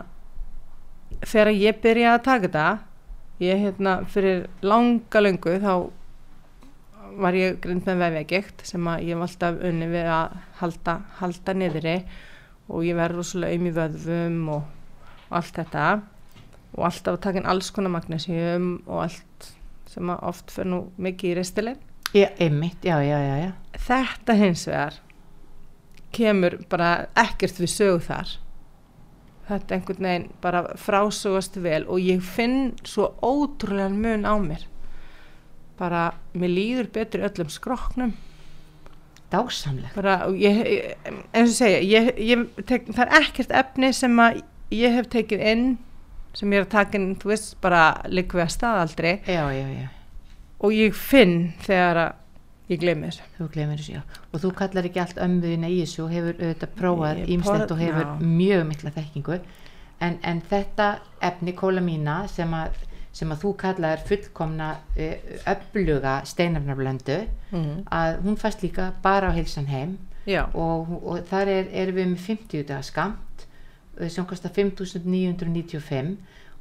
[1.24, 2.68] þegar ég byrjaði að taka þetta
[3.42, 5.72] ég hérna fyrir langa löngu þá
[7.16, 11.54] var ég grind með vefjagegt sem að ég var alltaf unni við að halda, halda
[11.56, 11.96] niðri
[12.68, 14.64] og ég verður rosalega um í vöðvum og,
[15.28, 15.84] og allt þetta.
[16.76, 19.52] Og alltaf að taka inn alls konar magnesium og allt
[19.96, 21.78] sem að oft fyrir nú mikið í restilin
[22.12, 23.52] já, einmitt, já, já, já, já,
[23.86, 24.98] þetta hins vegar
[26.16, 28.34] kemur bara ekkert við sögu þar
[29.48, 34.64] þetta einhvern veginn bara frásugast vel og ég finn svo ótrúlega mun á mér.
[35.78, 38.14] Bara, mér líður betur í öllum skroknum
[40.38, 40.94] ég-
[41.34, 45.40] eins og segja ég, ég tek, það er ekkert efni sem að ég hef tekið
[45.52, 45.64] inn
[46.36, 47.82] sem ég er að taka inn, þú veist, bara
[48.12, 49.12] líka við að staðaldri.
[49.26, 49.88] Já, já, já,
[50.60, 52.12] og ég finn þegar að
[52.70, 53.26] ég gleymi þessu.
[53.36, 54.02] Þú glemir þessu, já,
[54.32, 58.06] og þú kallar ekki allt ömmuðina í þessu og hefur auðvitað prófað ímstætt og hefur
[58.08, 58.26] já.
[58.40, 59.38] mjög mikla þekkingu,
[60.06, 60.88] en, en þetta
[61.30, 62.80] efni kólamína sem að,
[63.16, 67.20] sem að þú kallaðir fullkomna uh, öfluga steinarnarblöndu,
[67.52, 67.76] mm.
[68.00, 69.98] að hún fæst líka bara á heilsan heim.
[70.58, 73.44] Og, og þar er, erum við með 50 daga skamt
[74.00, 76.16] eh, sem kostar 5.995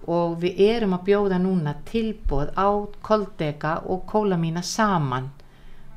[0.05, 2.69] og við erum að bjóða núna tilbóð á
[3.01, 5.31] koldega og kólamína saman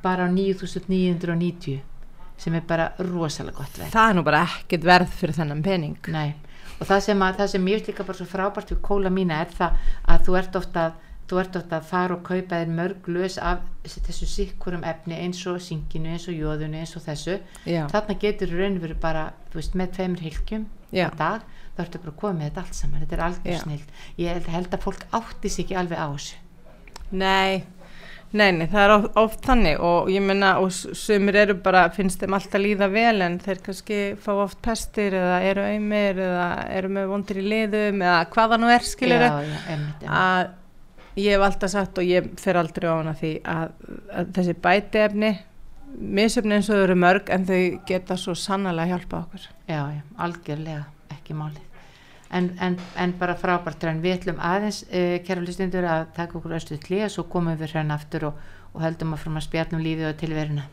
[0.03, 1.79] bara á 9.990
[2.39, 3.91] sem er bara rosalega gott verð.
[3.95, 5.99] Það er nú bara ekkert verð fyrir þennan pening.
[6.15, 6.35] Nei,
[6.79, 9.43] og það sem, að, það sem mér finnst líka bara svo frábært við kóla mína
[9.43, 10.89] er það að þú ert ofta
[11.29, 15.43] þú ert ofta að fara og kaupa þér mörg lös af þessu sikkurum efni eins
[15.51, 17.37] og synginu, eins og jóðunu, eins og þessu.
[17.69, 17.83] Já.
[17.93, 20.69] þarna getur raunveru bara þú veist, með tveimur hilkjum
[21.19, 21.45] dag
[21.77, 23.03] þá ertu bara að koma með þetta allt saman.
[23.03, 23.61] Þetta er algjör Já.
[23.63, 26.41] snild ég held, held að fólk átti sig ekki alveg á þessu.
[27.09, 27.65] Nei,
[28.37, 32.21] nei, nei, það er oft, oft þannig og ég menna og sumir eru bara, finnst
[32.21, 36.93] þeim alltaf líða vel en þeir kannski fá oft pestir eða eru auðmir eða eru
[36.99, 38.87] með vondir í liðum eða hvaða nú er
[39.73, 40.09] einmitt.
[40.09, 40.55] að
[41.19, 43.77] ég hef alltaf sagt og ég fer aldrei á hana því að,
[44.13, 45.33] að þessi bætiefni
[45.99, 50.03] misöfni eins og þau eru mörg en þau geta svo sannlega hjálpa okkur Já, já,
[50.25, 50.85] algjörlega,
[51.17, 51.68] ekki málið.
[52.31, 56.59] En, en, en bara frábært, en við ætlum aðeins, uh, kæra hlustundur, að taka okkur
[56.59, 58.43] östuð hlýja, svo komum við hérna aftur og,
[58.75, 60.69] og höldum að frum að spjarnum lífið og tilveruna.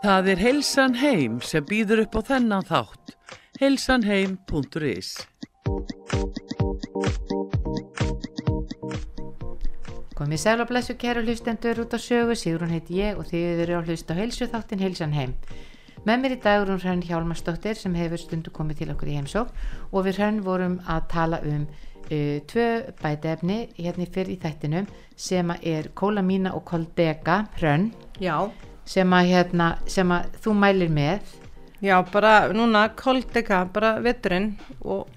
[0.00, 3.14] Það er Heilsan Heim sem býður upp á þennan þátt.
[3.60, 5.10] heilsanheim.is
[10.30, 13.78] Komið sæl og blessu kæra hlustendur út á sögu, Sigrun heiti ég og þið eru
[13.78, 15.32] á hlust á heilsu þáttin Heilsan Heim.
[16.06, 19.16] Með mér í dag er hún Hrönn Hjálmarsdóttir sem hefur stundu komið til okkur í
[19.16, 19.50] heimsók
[19.90, 22.68] og við Hrönn vorum að tala um uh, tvö
[23.00, 24.86] bætefni hérna fyrir í þættinum
[25.18, 27.90] sem er kólamína og koldega Hrönn.
[28.86, 31.26] Sem hérna, sem að þú mælir með.
[31.82, 34.52] Já, bara núna koldega, bara veturinn
[34.86, 35.10] og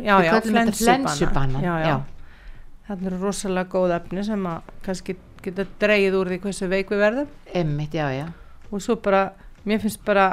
[0.00, 1.96] Já, Við já, köllum þetta flensubanna, Já, já,
[2.88, 7.00] Það eru rosalega góð efni sem að kannski geta dreigið úr því hversu veik við
[7.04, 7.30] verðum.
[7.56, 8.26] Emmitt, já, já.
[8.70, 9.22] Og svo bara,
[9.64, 10.26] mér finnst bara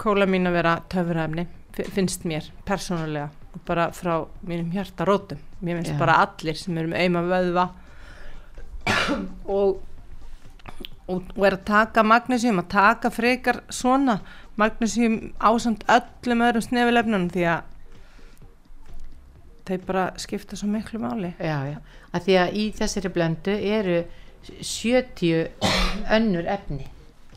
[0.00, 1.44] kóla mín að vera töfraefni
[1.76, 4.14] fi- finnst mér, persónulega og bara frá
[4.48, 5.38] mínum hjarta rótum.
[5.60, 5.98] Mér finnst Já.
[6.00, 7.64] bara allir sem eru með auðma vöðva
[9.56, 9.82] og,
[11.06, 14.18] og, og er að taka magnesium, að taka frekar svona
[14.60, 17.68] magnesium ásamt öllum öðrum snefilefnunum því að
[19.68, 21.34] þeir bara skipta svo miklu máli.
[21.38, 21.78] Já, já,
[22.12, 24.00] að því að í þessari blöndu eru
[24.42, 25.46] 70
[26.18, 26.88] önnur efni.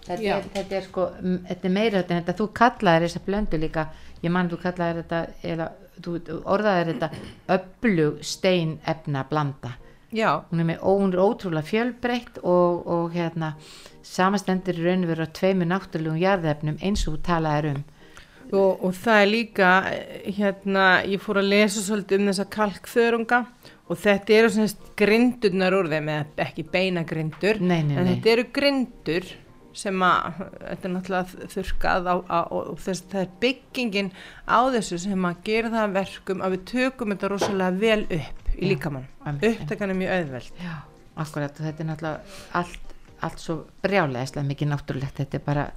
[0.06, 2.38] Þetta er, þetta er sko þetta er meira þetta en þetta.
[2.38, 3.88] Þú kallaðir þessa blöndu líka
[4.26, 5.22] ég mann þú kallaðir þetta
[5.54, 5.72] eða,
[6.04, 6.20] þú
[6.56, 7.10] orðaðir þetta
[7.56, 9.76] öflug stein efna blanda
[10.16, 13.56] Já, hún er með ó, hún er ótrúlega fjölbreytt og, og hérna
[14.06, 17.82] samastendur í raun og veru á tveimur náttúrulegum jarðefnum eins og þú talaðir um
[18.54, 19.70] og, og það er líka
[20.38, 23.40] hérna, ég fór að lesa svolítið um þessa kalkþörunga
[23.86, 28.14] og þetta eru svona grindurnar úr þeim eða ekki beina grindur Nei, nei, en nei.
[28.16, 29.28] þetta eru grindur
[29.76, 34.12] sem að þetta er náttúrulega þurrkað á, á, og, þess, það er byggingin
[34.48, 38.52] á þessu sem að gera það að verkum að við tökum þetta rosalega vel upp
[38.56, 40.62] í líkamann upptakan er mjög auðveld.
[40.64, 40.76] Já,
[41.26, 42.94] akkurat og þetta er náttúrulega allt,
[43.28, 45.68] allt svo brjálega mikið náttúrulegt, þetta er bara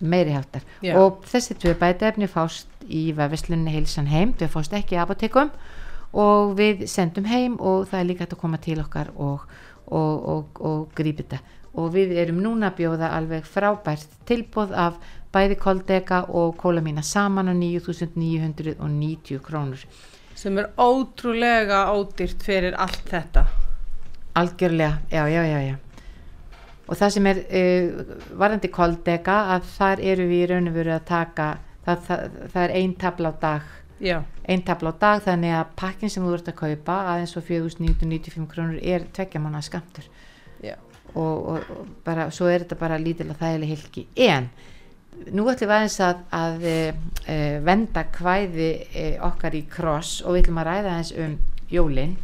[0.00, 0.62] meiri háttar.
[0.82, 0.96] Já.
[0.98, 5.50] og þessi tvö bætaefni fást í vefislinni heilsan heim, þau fást ekki í apotekum
[6.14, 9.44] og við sendum heim og það er líka hægt að koma til okkar og,
[9.86, 11.38] og, og, og grípa þetta.
[11.74, 15.00] Og við erum núna að bjóða alveg frábært tilbúð af
[15.34, 19.82] bæði koldega og kólamína saman á 9.990 krónur.
[20.38, 23.46] Sem er ótrúlega ódýrt fyrir allt þetta.
[24.38, 25.83] Algjörlega, já, já, já, já
[26.84, 30.94] og það sem er uh, varandi koldega að þar eru við í raun og veru
[30.96, 31.48] að taka
[31.86, 33.72] það, það, það er ein tabla á dag.
[34.04, 34.18] Já,
[34.50, 38.48] ein tabla á dag þannig að pakkin sem þú ert að kaupa aðeins og 4.995
[38.50, 40.10] krónur er tveggja manna skamtur
[41.14, 44.48] og, og, og bara, svo er þetta bara lítilega þægileg hilki en
[45.30, 46.76] nú ætlum við aðeins að, að e,
[47.30, 51.36] e, venda kvæði e, okkar í kross og við ætlum að ræða aðeins um
[51.70, 52.16] jólin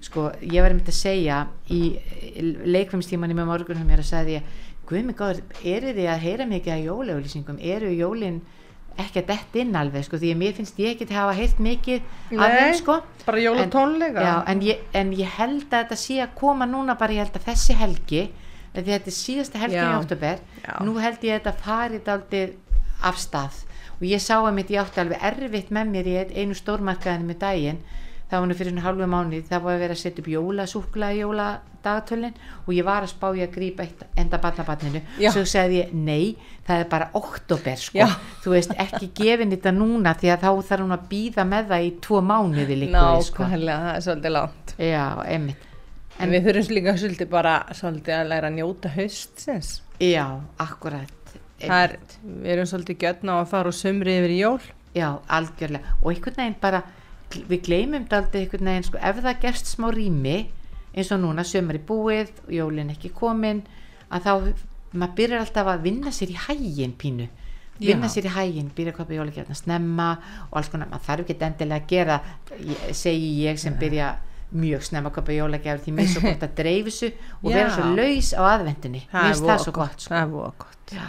[0.00, 1.38] sko, ég var einmitt að segja
[1.74, 1.80] í
[2.64, 4.52] leikfæmstímanni með morgunum mér að sagði ég,
[4.88, 8.38] guð mig góður, eru þið að heyra mikið að jólauglýsingum, eru jólin
[8.98, 11.60] ekki að dett inn alveg, sko, því að mér finnst ég ekki að hafa heyrt
[11.62, 12.56] mikið af Nei.
[12.58, 12.96] þeim, sko.
[13.26, 14.24] bara jólatónleika.
[14.26, 17.38] Já, en ég, en ég held að þetta sé að koma núna bara, ég held
[17.38, 18.24] að þessi helgi
[18.74, 20.32] af því að þetta er síðasta helgi í
[20.64, 20.74] Já.
[20.84, 22.42] nú held ég að þetta farið aldrei
[23.02, 23.62] af stað.
[23.98, 27.26] Og ég sá að mitt ég átti alveg erfitt með mér í ein- einu stórmarkaðinu
[27.30, 27.78] með daginn
[28.28, 31.20] það var nú fyrir halvu mánuð það var að vera að setja upp jólasúkla í
[31.22, 32.34] jóladagatöllin
[32.66, 35.30] og ég var að spá ég að grípa eitt enda barnabarninu Já.
[35.32, 38.08] svo segði ég nei, það er bara oktober sko, Já.
[38.44, 41.86] þú veist, ekki gefin þetta núna því að þá þarf hún að býða með það
[41.86, 43.48] í tvo mánuði líka sko.
[43.48, 45.64] það er svolítið langt Já, einmitt.
[46.18, 49.70] En við þurfum líka svolítið bara svolítið að læra að njóta haustsins.
[50.02, 50.24] Já,
[50.58, 51.34] akkurat.
[51.58, 54.60] Er, við erum svolítið gjötna á að fara úr sumri yfir jól.
[54.94, 56.82] já, algjörlega og einhvern veginn bara
[57.48, 60.36] við gleymum daldið einhvern veginn sko, ef það gerst smá rými
[60.96, 63.62] eins og núna sömur í búið og jólin ekki komin
[64.10, 64.32] að þá
[64.98, 67.26] maður byrjar alltaf að vinna sér í hægin pínu.
[67.78, 68.14] Vinna Já.
[68.16, 70.06] sér í hægin, byrja að kaupa jólagjafna snemma
[70.48, 72.16] og alls konar, maður þarf ekki endilega að gera,
[72.58, 74.08] ég- segi ég sem byrja
[74.56, 77.12] mjög snemma að kaupa jólagjafir því mér er svo gott að dreifi þessu
[77.42, 77.74] og vera Já.
[77.76, 80.14] svo laus á aðvendunni mér finnst það svo gott sko.
[80.14, 80.94] það er gott.
[80.96, 81.06] Já,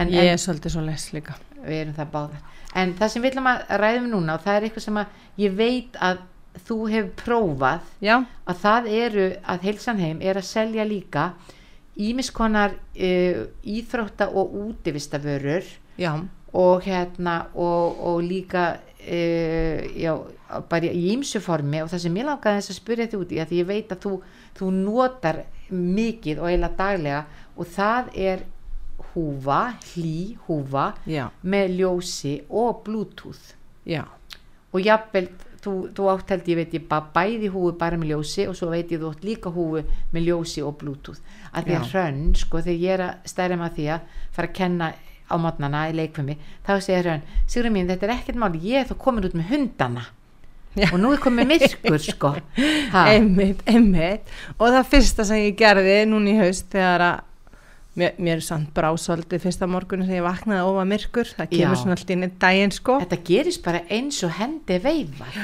[0.00, 1.36] en, ég er svolítið svo les líka
[1.66, 2.44] við erum það báðar.
[2.74, 5.58] En það sem við ætlum að ræðum núna og það er eitthvað sem að ég
[5.58, 6.22] veit að
[6.64, 8.14] þú hefur prófað já,
[8.46, 11.26] að það eru að heilsanheim er að selja líka
[11.94, 15.66] ímiskonar uh, íþrótta og útivistaförur
[15.98, 16.12] já,
[16.54, 20.14] og hérna og, og líka uh, já,
[20.70, 21.82] bara í ímsu formi.
[21.82, 23.94] Og það sem ég langaði þess að spyrja því út í að því ég veit
[23.94, 24.14] að þú,
[24.58, 25.44] þú notar
[25.74, 28.44] mikið og eiginlega daglega og það er
[29.14, 33.54] húfa, hlý húfa já, með ljósi og bluetooth.
[33.86, 34.04] Já.
[34.74, 35.28] Og jafnvel,
[35.62, 38.70] þú, þú átt held ég veit ég bara bæði húfu bara með ljósi og svo
[38.72, 39.84] veit ég þú átt líka húfu
[40.14, 41.22] með ljósi og bluetooth.
[41.52, 44.58] Að því að hrönn, sko, þegar ég er að stæra maður því að fara að
[44.58, 44.90] kenna
[45.24, 46.36] á mótnana í leikfumi,
[46.66, 49.54] þá segir hrönn Sigur mín, þetta er ekkert máli, ég er þá komin út með
[49.54, 50.08] hundana.
[50.74, 50.88] Já.
[50.90, 52.32] og nú er komið myrkur, sko.
[52.90, 54.30] Ha, einmitt, einmitt.
[54.58, 57.20] Og það fyrsta sem ég gerði núna í haust þegar að
[57.98, 61.80] mér, mér er samt brásaldið fyrsta morgunni þegar ég vaknaði ofa myrkur, það kemur Já.
[61.82, 62.98] svona allt inn í daginn sko.
[63.04, 65.38] Þetta gerist bara eins og hendi veifar.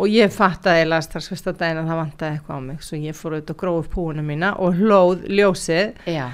[0.00, 2.86] Og ég fattaði eiginlega strax fyrsta daginn að það vantaði eitthvað á mig.
[2.86, 6.00] Svo ég fór auðvitað og gróf upp húuna mína og hlóð ljósið.
[6.08, 6.30] Já,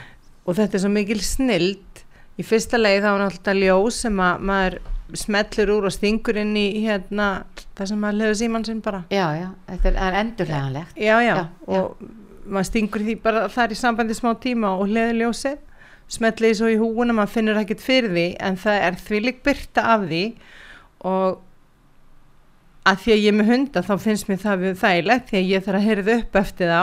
[0.47, 2.05] og þetta er svo mikil snild.
[2.39, 4.79] Í fyrsta leið þá er alltaf ljós sem að maður
[5.17, 7.29] smellur úr og stingur inn í hérna
[7.79, 9.03] það sem maður leður símann sinn bara.
[9.11, 12.03] Já, já, þetta er, endurleganlegt já, já, Já, og
[12.49, 15.59] maður stingur því bara það er í sambandi smá tíma og leður ljósið
[16.09, 19.85] smellið svo í húuna, maður finnur ekkert fyrir því en það er því lík byrta
[19.95, 20.23] af því
[21.09, 21.45] og
[22.89, 25.53] að því að ég er með hunda þá finnst mér það við þægilegt því að
[25.53, 26.83] ég þarf að heyrða upp eftir þá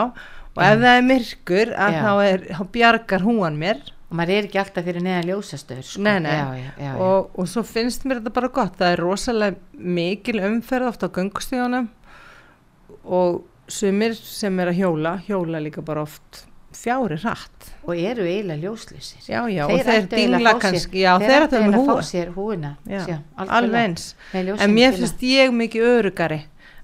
[0.55, 0.81] og ef Já.
[0.83, 4.85] það er myrkur að þá, er, þá bjargar húan mér og maður er ekki alltaf
[4.85, 6.03] fyrir neðan ljósastöður sko.
[6.05, 6.31] Nei, nei.
[6.35, 6.91] já, já, já.
[7.01, 11.09] og, og svo finnst mér þetta bara gott það er rosalega mikil umferð oft á
[11.09, 11.89] göngustíðunum
[13.03, 13.41] og
[13.71, 16.45] sumir sem er að hjóla hjóla líka bara oft
[16.75, 17.69] fjári hratt.
[17.85, 21.45] Og eru eiginlega ljóslisir já já og þeir ættu eiginlega dingla kannski já þeir þeir
[21.45, 24.09] með eiginlega að fá sér húina Já, alveg eins.
[24.33, 26.41] En mér finnst ég mikið örugari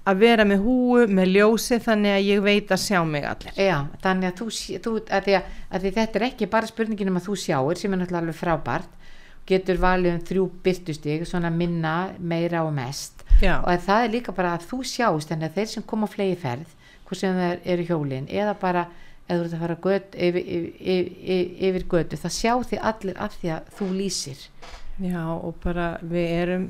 [0.08, 3.54] að vera með húu með ljósi þannig að ég veit að sjá mig allir.
[3.54, 4.48] Já, þannig að þú,
[4.82, 7.78] þú að, því að, að því þetta er ekki bara spurningin um að þú sjáir
[7.78, 8.98] sem er náttúrulega alveg frábært.
[9.46, 14.14] Getur valið um þrjú byrtustig svona minna, meira og mest já, og að það er
[14.16, 14.82] líka bara að þú
[15.28, 16.76] þannig að þeir sem koma flegi ferð
[17.06, 18.86] hvort sem það eru hjólin eða bara
[19.28, 23.20] eða þú ert að fara göt, yfir, yfir, yfir, yfir götu það sjá því allir
[23.22, 24.46] af því að þú lýsir.
[25.02, 26.64] Já og bara við erum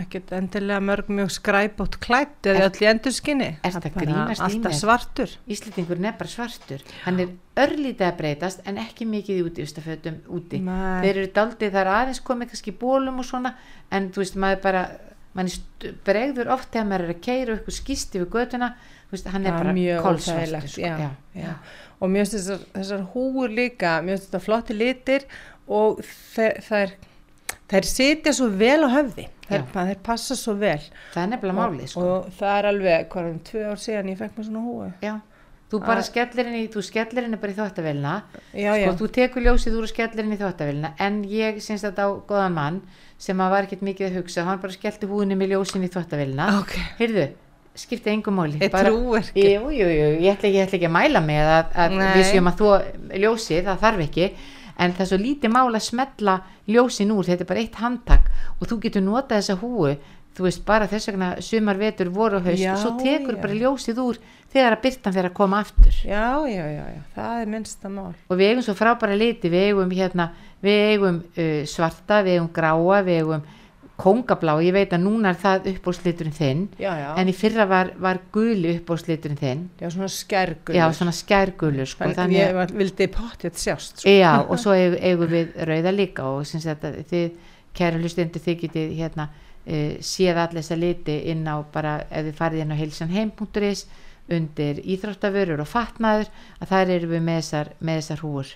[0.00, 5.36] ekkert endilega mörg mjög skræpátt klætt eða öll í endurskinni alltaf svartur.
[5.46, 6.82] Íslendingurinn er bara svartur.
[7.04, 7.30] Hann er
[7.62, 10.58] örlítið að breytast en ekki mikið í útífstafötum úti.
[10.66, 11.06] Nei.
[11.06, 13.54] þeir eru daldið, það er aðeins komið kannski bólum og svona,
[13.94, 14.84] en þú veist maður bara
[15.36, 15.52] mann
[16.06, 18.72] bregður oft þegar maður er að keira eitthvað skýst yfir götuna
[19.12, 21.54] veist, hann er bara mjög óþægilegt, sko.
[22.02, 25.26] og finnst þessar, þessar húur líka finnst þetta flotti litir
[25.70, 26.02] og
[26.34, 26.96] þær
[27.72, 29.26] þær sitja svo vel á höfði.
[29.48, 30.80] Þær, þær passa svo vel.
[31.12, 32.06] Það er nefnilega málið sko.
[32.06, 34.88] og það er alveg, hvað er um tvö ár síðan ég fekk mér svona húu
[35.02, 35.14] já.
[35.72, 38.14] þú bara skellir henni þú skellir henni bara í þvóttavélina
[38.52, 42.08] já, sko, þú tekur ljósið úr og skellir henni í þvóttavélina en ég syns þetta
[42.08, 42.80] á góðan mann
[43.22, 46.48] sem að var ekkert mikið að hugsa hann bara skellti húinni með ljósin í þvóttavélina
[46.58, 46.72] ok.
[46.98, 47.26] Heyrðu,
[47.78, 49.44] skipti engum máli ég trú ekki.
[49.46, 52.72] Ég ætla, ég ætla ekki að mæla mig að, að við séum að þú
[53.22, 54.32] ljósið, það þarf ekki
[54.82, 56.34] en það er svo lítið mál að smetla
[56.72, 59.94] ljósin úr, þetta er bara eitt handtak og þú getur notað þessa húu
[60.32, 63.42] þú veist bara þess vegna sumar vetur voru haust Já, og svo tekur já.
[63.42, 64.20] bara ljósið úr
[64.52, 65.96] þegar að byrtan fyrir að koma aftur.
[66.04, 68.12] Já, já, já, já, það er minnsta mál.
[68.28, 70.28] Og við eigum svo frábæra liti, við eigum hérna,
[70.62, 73.50] við eigum uh, svarta, við eigum gráa, við eigum
[74.02, 77.90] kóngablá, ég veit að núna er það uppbóðsliturinn þinn já, já, en í fyrra var,
[78.02, 79.60] var guli uppbóðsliturinn þinn.
[79.78, 84.08] Já, svona skergur já, svona skærgulur sko, þannig þannig, ég var- vildi pottið sjást sko.
[84.10, 87.36] já, og svo eigum, eigum við rauða líka og sem sagt að þið
[87.78, 92.40] kæra hlustendur þið getið hérna uh, séð allir þessa liti inn á bara ef þið
[92.40, 93.84] farið inn á heilsanheim.is
[94.30, 96.28] undir íþróttavörur og fatnaður
[96.60, 98.52] að þar eru við með þessar, með þessar húur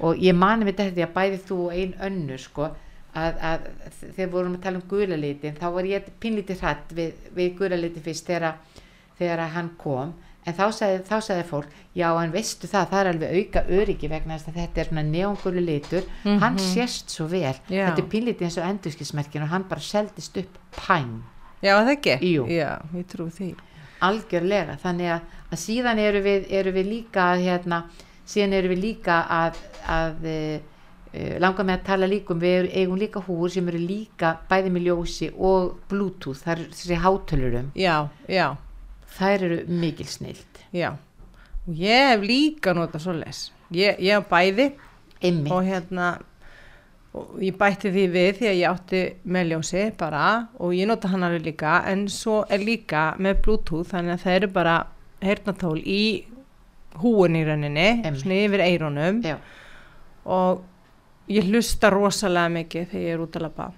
[0.00, 2.70] og ég mani við þetta að bæði þú og ein önnur sko
[3.14, 3.60] að, að
[4.14, 7.76] þegar vorum að tala um gula litin þá var ég pínlítið hrætt við, við gula
[7.76, 8.54] litin fyrst þegar,
[9.18, 10.14] þegar hann kom
[10.46, 14.08] en þá sagði, þá sagði fólk já en veistu það, það er alveg auka öryggi
[14.08, 17.74] vegna þess að þetta er svona neongulu litur hann sést svo vel Mhm.
[17.76, 17.84] Já.
[17.90, 21.20] þetta er pínlítið eins og endurskismerkin og hann bara seldist upp pæn
[21.60, 22.14] Já, það ekki?
[22.24, 22.46] Jú.
[22.48, 23.50] Já, ég trú því.
[24.06, 27.80] Algjörlega, þannig að, að síðan eru við, eru við líka að, hérna,
[28.28, 30.38] síðan eru við líka að, að e,
[31.12, 34.74] e, langa með að tala líka um, við eigum líka húr sem eru líka bæði
[34.74, 37.96] með ljósi og bluetooth, það eru þessi hátölurum Já,
[38.30, 38.48] já,
[39.18, 40.94] þær eru mikil snild já.
[41.68, 43.48] Og ég hef líka notað svo les.
[43.74, 44.70] Ég, ég hef bæði
[45.20, 45.52] Einmitt.
[45.52, 46.14] og hérna,
[47.18, 49.02] og ég bætti því við því að ég átti
[49.34, 50.26] með ljósi bara
[50.62, 54.36] og ég nota hann alveg líka en svo er líka með bluetooth þannig að það
[54.38, 54.76] eru bara
[55.20, 56.02] heyrnatól í
[57.00, 57.88] húin í rauninni,
[58.18, 59.36] svona yfir eironum Já,
[60.24, 60.62] og
[61.30, 63.68] ég hlusta rosalega mikið þegar ég er út að labba.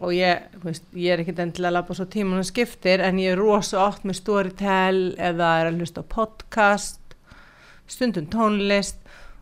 [0.00, 3.40] Og ég, veist, ég er ekkert endilega að labba svo tímunum skiptir en ég er
[3.40, 7.16] rosa oft með storytel eða er að hlusta podcast
[7.90, 9.00] stundum tónlist.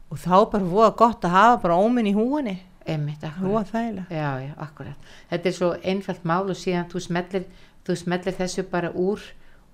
[0.09, 2.57] Og þá bara voða gott að hafa bara óminn í húinni
[2.89, 3.70] einmitt, akkurat.
[3.72, 5.09] Þægilega Já, já, akkurat.
[5.30, 7.49] Þetta er svo einfalt mál og síðan þú smellir,
[7.86, 9.24] þú smellir þessu bara úr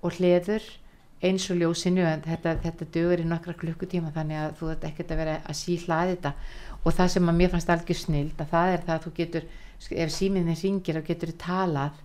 [0.01, 0.65] og hliður
[1.25, 5.13] eins og ljósinu en þetta, þetta dögur í nokkra klukkutíma þannig að þú ert ekkert
[5.13, 6.33] að vera að síhlaði þetta.
[6.85, 9.47] Og það sem að mér fannst algjör snild að það er það að þú getur
[10.05, 12.01] ef síminni ringir þá getur talað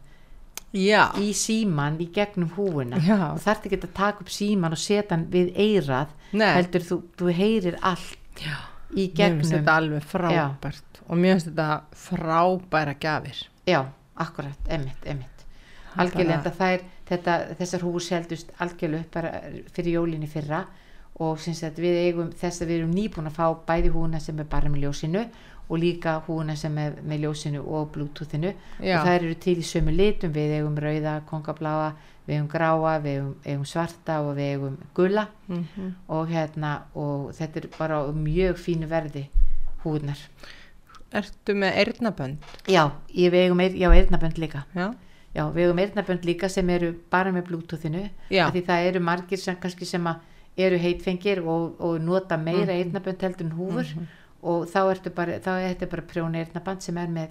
[0.76, 3.32] já, í síman í gegnum húuna Já.
[3.32, 6.52] og þarf ekki að taka upp síman og setja hann við eirað Nei.
[6.58, 8.56] heldur þú, þú heyrir allt já.
[8.94, 11.68] í gegnum þetta alveg frábært og mér finnst þetta
[12.06, 13.84] frábæra gjafir Já,
[14.16, 15.44] akkurat, emitt, emitt.
[15.98, 19.32] Algjörlega, bara- það er, þetta, þessar hús heldust algjörlega upp bara
[19.74, 20.64] fyrir jólinni fyrra
[21.20, 24.70] og við eigum þess að við erum nýbúin að fá bæði húna sem er bara
[24.70, 25.24] með ljósinu
[25.70, 29.00] og líka húna sem er með ljósinu og bluetoothinu Já.
[29.00, 31.92] og það eru til í sömu litum, við eigum rauða, kongabláa,
[32.26, 37.30] við eigum gráa, við eigum, eigum svarta og við eigum gula mm og hérna og
[37.34, 39.28] þetta er bara mjög fínu verði
[39.84, 40.18] húnar.
[41.12, 42.38] Ertu með eyrnabönd?
[42.70, 42.84] Já,
[43.14, 43.32] ég
[43.78, 44.64] já, eirnabönd líka.
[44.74, 44.92] Já,
[45.34, 48.00] Já, við eigum eyrnabönd líka sem eru bara með bluetoothinu
[48.34, 48.48] Já.
[48.50, 50.08] því það eru margir sem kannski sem
[50.58, 53.86] eru heitfengir og, og nota meira mm eyrnabönd heldur en húfur
[54.42, 57.28] og þá ertu bara, þá er þetta bara prjón eyrnaband sem er með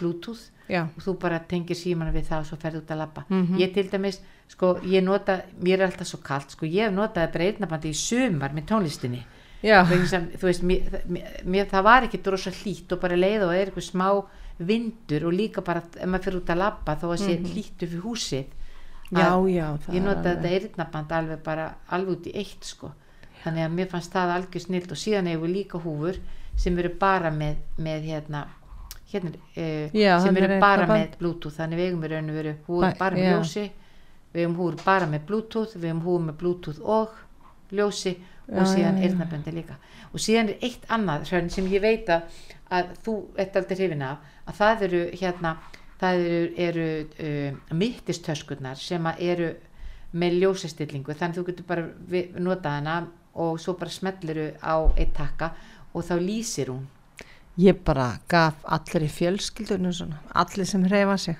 [0.00, 3.24] bluetooth já, og þú bara tengir símanu við það og svo ferði út að labba
[3.30, 3.56] Mhm.
[3.62, 7.32] ég til dæmis, sko, ég nota mér er alltaf svo kalt, sko, ég hef notað
[7.32, 9.22] bara eyrnabandi í sumar með tónlistinni
[10.06, 11.00] sem, þú veist, mér,
[11.44, 14.08] mér, það var ekki drosa hlýtt og bara leið og er eitthvað smá
[14.58, 17.86] vindur og líka bara ef maður fyrir út að labba þó að sé mm hlýttu
[17.86, 18.54] fyrir húsið.
[19.08, 22.92] Já, já ég nota þetta eyrnaband alveg bara alveg út í eitt sko.
[23.42, 26.18] Þannig að mér fannst það algjör snild og síðan hefur við líka húfur
[26.58, 28.46] sem eru bara með, með hérna
[29.12, 31.56] hérna, uh, Já, sem eru er bara með bluetooth.
[31.56, 33.70] Þannig við eigum í raun og veru húfur bara með ljósi
[34.34, 37.22] við eigum húfur bara með bluetooth við eigum húfur með bluetooth og
[37.72, 38.14] ljósi
[38.48, 39.76] og Já, síðan eyrnaböndi líka.
[40.12, 44.24] Og síðan er eitt annað hrönn sem ég veit að, þú ert aldrei hrifin af
[44.48, 45.54] að það eru hérna
[46.00, 49.52] það eru, eru uh, mittistöskurnar sem eru
[50.18, 51.12] með ljósastillingu.
[51.12, 52.98] Þannig að þú getur bara notað hana
[53.38, 55.52] og svo bara smelluru á eitt takka
[55.92, 56.86] og þá lýsir hún.
[57.58, 61.38] Ég bara gaf allir í fjölskyldunum svona, allir sem hreyfa sig.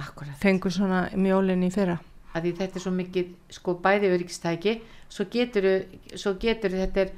[0.00, 1.98] Akkurat, fengur svona mjólinn í fyrra
[2.34, 4.76] að því þetta er svo mikið sko bæði öryggstæki
[5.10, 5.68] svo getur,
[6.14, 7.14] svo getur þetta er,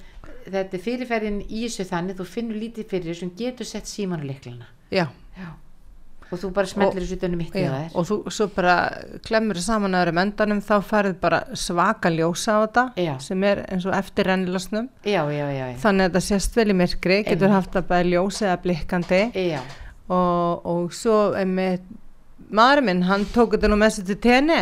[0.47, 5.07] þetta er fyrirferðin í þessu þannig þú finnur lítið fyrir þessu getur sett símanuleiklana Já,
[6.33, 7.73] og þú bara smellir þessu utanum mitt já.
[7.93, 8.77] og þú svo bara
[9.25, 13.13] klemmur saman aðra mendanum þá færið bara svaka ljósa á þetta Já.
[13.21, 16.79] sem er eins og eftir já, já, já, já, þannig að þetta sést vel í
[16.81, 19.23] myrkri getur haft að bæða ljós eða blikkandi.
[19.53, 19.61] Já.
[20.09, 21.81] og, og svo með
[22.57, 24.61] maður minn, hann tók þetta nú með sér til tenni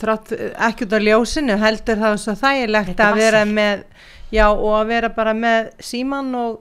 [0.00, 0.32] þrátt
[0.68, 3.86] ekki út af ljósinu heldur það svo þægilegt Þetta að vera með
[4.34, 6.58] já og að vera bara með síman og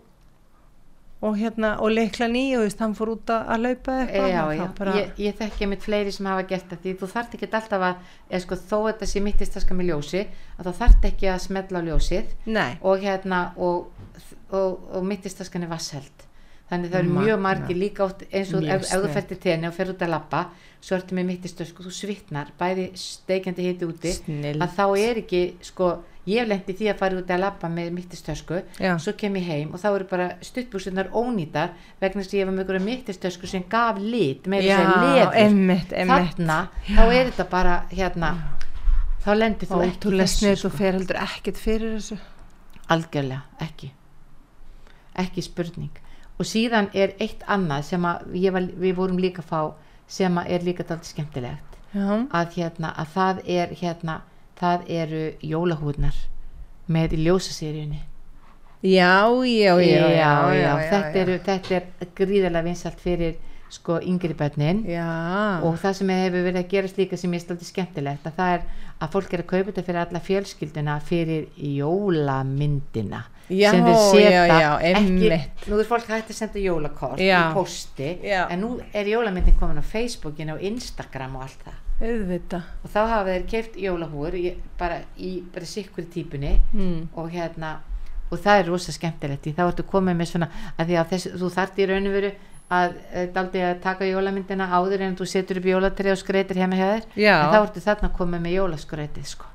[1.20, 4.64] og hérna og leikla ný og hann fór út að, að laupa eitthvað Já, já,
[4.78, 8.06] bara, ég, ég þekki mitt fleiri sem hafa gert því þú þarft ekki alltaf að,
[8.30, 10.24] eða sko þó að þetta sé mittistaska með ljósi,
[10.56, 13.92] að þá þarft ekki að smetla ljósið nei, og hérna og,
[14.48, 16.29] og, og mittistaskan er vassheld
[16.70, 19.70] þannig það eru mjög margir líka átt eins og ef, ef þú fer til tenni
[19.70, 20.44] og fer út að labba
[20.80, 24.62] svo ertu með mittistösku, þú svitnar bæði steikjandi hiti úti Snilld.
[24.64, 25.90] að þá er ekki, sko
[26.30, 28.62] ég lendi því að fara út að labba með mittistösku
[29.02, 32.56] svo kem ég heim og þá eru bara stuttbúsunar ónýtar vegna þess að ég var
[32.56, 37.78] með einhverja mittistösku sem gaf lit með þess að leður þarna, þá er þetta bara
[37.92, 38.34] hérna,
[39.26, 40.70] þá lendir þú ekki snið sko.
[40.70, 42.20] og fer heldur ekkert fyrir þessu.
[42.90, 43.92] Algjörlega, ekki.
[45.20, 46.06] Ekki spurning
[46.40, 49.62] og síðan er eitt annað sem var, við vorum líka að fá
[50.10, 51.78] sem er líka dálítið skemmtilegt.
[51.94, 54.16] Já, að hérna, að það er hérna
[54.60, 56.18] það eru jólahúðnar
[56.90, 58.02] með í ljósaseríunni.
[58.80, 63.36] Já, já, já, já, já, þetta, Eru, þetta er gríðarlega vinsalt fyrir
[63.70, 64.86] sko yngri börnin.
[64.88, 65.10] Já,
[65.68, 68.64] og það sem hefur verið að gerast líka sem ég staldi skemmtilegt að það er
[69.00, 74.80] að fólk er að kaupa þetta fyrir alla fjölskylduna fyrir jólamyndina Já, sem þeir setja
[74.92, 78.44] ekki, nú er fólk hægt að senda jólakort í posti Já.
[78.52, 82.62] en nú er jólamyndin komin á Facebookin og Instagram og allt það auðvitað.
[82.84, 84.38] og þá hafa þeir keift jólahúur
[84.78, 87.08] bara í bara sikkur típunni Mm.
[87.16, 87.78] og hérna
[88.32, 90.48] og það er rosa skemmtilegt þá ertu komið með svona
[90.78, 92.32] að því að þess, þú þart í rauninu veru
[92.70, 96.68] að eh, daldi að taka jólamyndina áður en þú setur upp jólatrið og skreitir hjá
[96.70, 97.36] með þér Já.
[97.42, 99.46] en þá ertu þarna komið með jólaskreitið sko.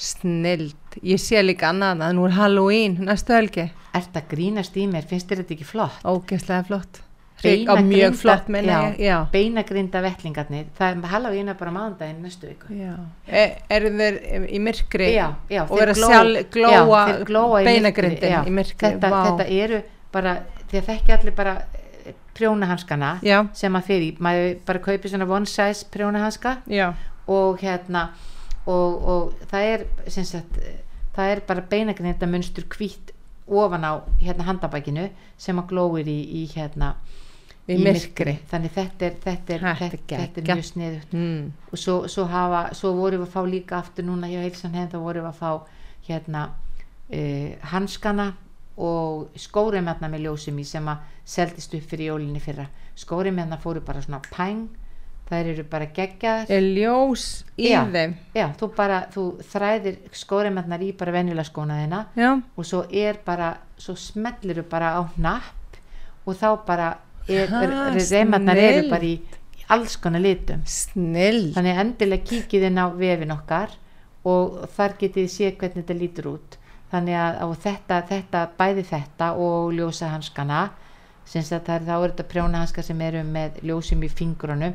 [0.00, 0.76] Snild.
[1.02, 3.68] Ég sé líka annað að nú er Halloween næstu helgi.
[3.94, 6.02] Ert að grínast í mér, finnst þér þetta ekki flott?
[6.06, 7.00] Ógeðslega flott.
[7.40, 9.28] Hrygg á mjög flott menna ég.
[9.32, 12.74] Beinagrinda vettlingarnir það er Halloween er bara mánudaginn næstu viku.
[13.26, 14.18] E, eru þeir
[14.50, 18.92] í myrkri já, já, og vera gló- já, glóa, glóa beinagrindin í myrkri?
[18.92, 19.82] þetta, þetta eru
[20.12, 20.36] bara
[20.70, 21.54] því að þekki allir bara
[22.04, 26.58] eh, prjónahanskana Já, sem að fyrir, maður bara kaupi svona one size prjónahanska
[27.30, 28.10] og hérna
[28.70, 29.86] og, og það er
[30.24, 30.60] sagt,
[31.16, 33.12] það er bara beinagrinda munstur hvítt
[33.50, 33.92] ofan á
[34.22, 35.08] hérna handabækinu
[35.40, 36.92] sem að glóir í, í hérna
[37.70, 38.36] í myrkri.
[38.50, 41.52] þannig þetta er, þetta er, Þetta þetta, þetta er mjög sniðut Mm.
[41.72, 44.90] og svo, svo hafa, svo vorum við að fá líka aftur núna hjá heilsan hefn,
[44.94, 45.50] þá vorum við að fá
[46.08, 46.44] hérna
[47.12, 48.32] uh, hanskana
[48.80, 52.68] og skórimennar með ljósum í sem að seldist upp fyrir jólinni fyrra
[52.98, 54.68] skórimennar fóru bara svona pæng
[55.30, 57.24] þær eru bara geggjaðar Er ljós
[57.56, 57.84] í Já.
[57.92, 58.14] þeim?
[58.34, 62.30] já, þú bara, þú þræðir skórimennar í bara venjulega skóna þina Já.
[62.56, 65.78] og svo er bara, svo smellir þú bara á hnapp
[66.26, 66.88] og þá bara
[67.28, 69.14] er, Ha, er, reymarnar eru bara í
[69.60, 71.52] í alls konar litum Snill.
[71.54, 73.70] þannig endilega kíkið inn á vefin okkar
[74.26, 76.56] og þar getið séð hvernig þetta lítur út
[76.90, 80.64] þannig að þetta, þetta bæði þetta og ljósa hanskana
[81.30, 84.74] sem sagt það er þá er þetta prjóna hanska sem eru með ljósum í fingrunum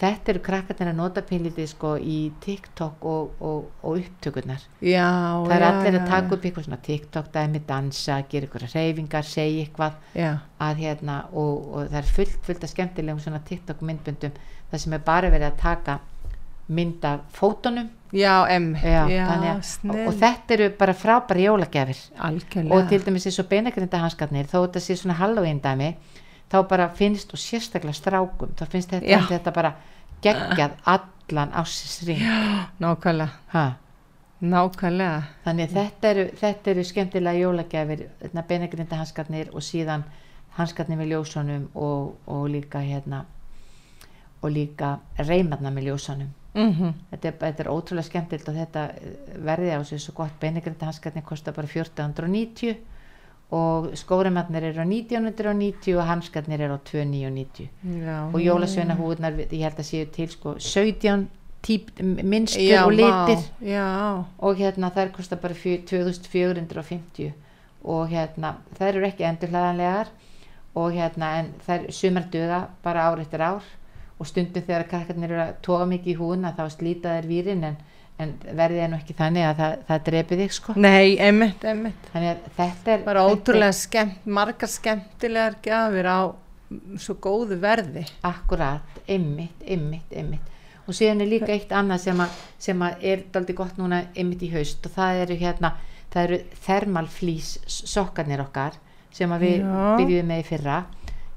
[0.00, 4.64] þetta eru krakkarnir að nota pínlítið sko í TikTok og, og, og upptökurnar.
[4.82, 5.06] Já,
[5.46, 8.66] það er já, allir að já, taka upp eitthvað svona TikTok dæmi, dansa, gera ykkur
[8.74, 10.00] reyfingar segja eitthvað
[10.66, 14.34] að hérna og, og það er fullt, fullt af skemmtilegum svona TikTok myndbundum
[14.72, 16.00] það sem er bara verið að taka
[16.74, 17.90] mynd af fótunum.
[18.14, 20.06] Já, em, já, já, að- og, snill.
[20.08, 21.98] og þetta eru bara frábæri jólagjafir.
[22.18, 22.74] Algjörlega.
[22.74, 25.94] og til dæmis eins og beinagrinda hanskarnir þó þetta sé svona Halloween dæmi
[26.54, 29.72] þá bara finnst og sérstaklega strákum þá finnst þetta, þetta bara
[30.22, 31.96] geggjað allan ásins
[32.78, 33.64] Nákvæmlega, ha?
[34.44, 35.22] Nákvæmlega.
[35.44, 38.06] þannig þetta eru, þetta eru skemmtilega jólagjafir
[38.48, 40.04] beinagrinda hanskarnir og síðan
[40.58, 43.24] hanskarnir með ljósunum og, og líka hérna
[44.42, 46.32] og líka reymarna með ljósunum.
[46.54, 50.40] Mm þetta er, þetta er ótrúlega skemmtilegt og þetta eh, verði á sig svo gott.
[50.40, 52.93] Beinagrinda hanskarnir kostar bara 1490
[53.50, 57.68] og skórimarnir eru á 1990 og hanskarnir eru á 2990
[58.00, 58.18] Já.
[58.32, 61.28] og jólasveina húðnar ég held að séu til sko 17
[61.64, 63.44] típ, minnstur Já, og litir.
[63.60, 67.32] Já, og hérna þær kostar bara fjö- 2450
[67.84, 70.08] og hérna þær eru ekki endurhlaðanlegar
[70.74, 73.62] og hérna en þær sumar duga bara ár eftir ár.
[74.18, 77.76] Og stundum þegar krakkarnir eru að toga mikið í húna þá slíta þær vírin en,
[78.22, 82.08] en verði það nú ekki þannig að það, það drepi þig sko nei, emmitt, emmitt.
[82.12, 86.20] þannig að þetta er Bara ótrúlega skemmt, margar skemmtilegar gjafir á
[86.98, 88.04] svo góðu verði.
[88.24, 90.52] akkurat, ymmit, ymmit, ymmit
[90.84, 94.42] og síðan er líka eitt annað sem, að, sem að er daldi gott núna ymmit
[94.44, 95.74] í haust og það eru hérna
[96.12, 98.76] það eru thermalflís sokkarnir okkar
[99.14, 100.78] sem við byrjuðum með í fyrra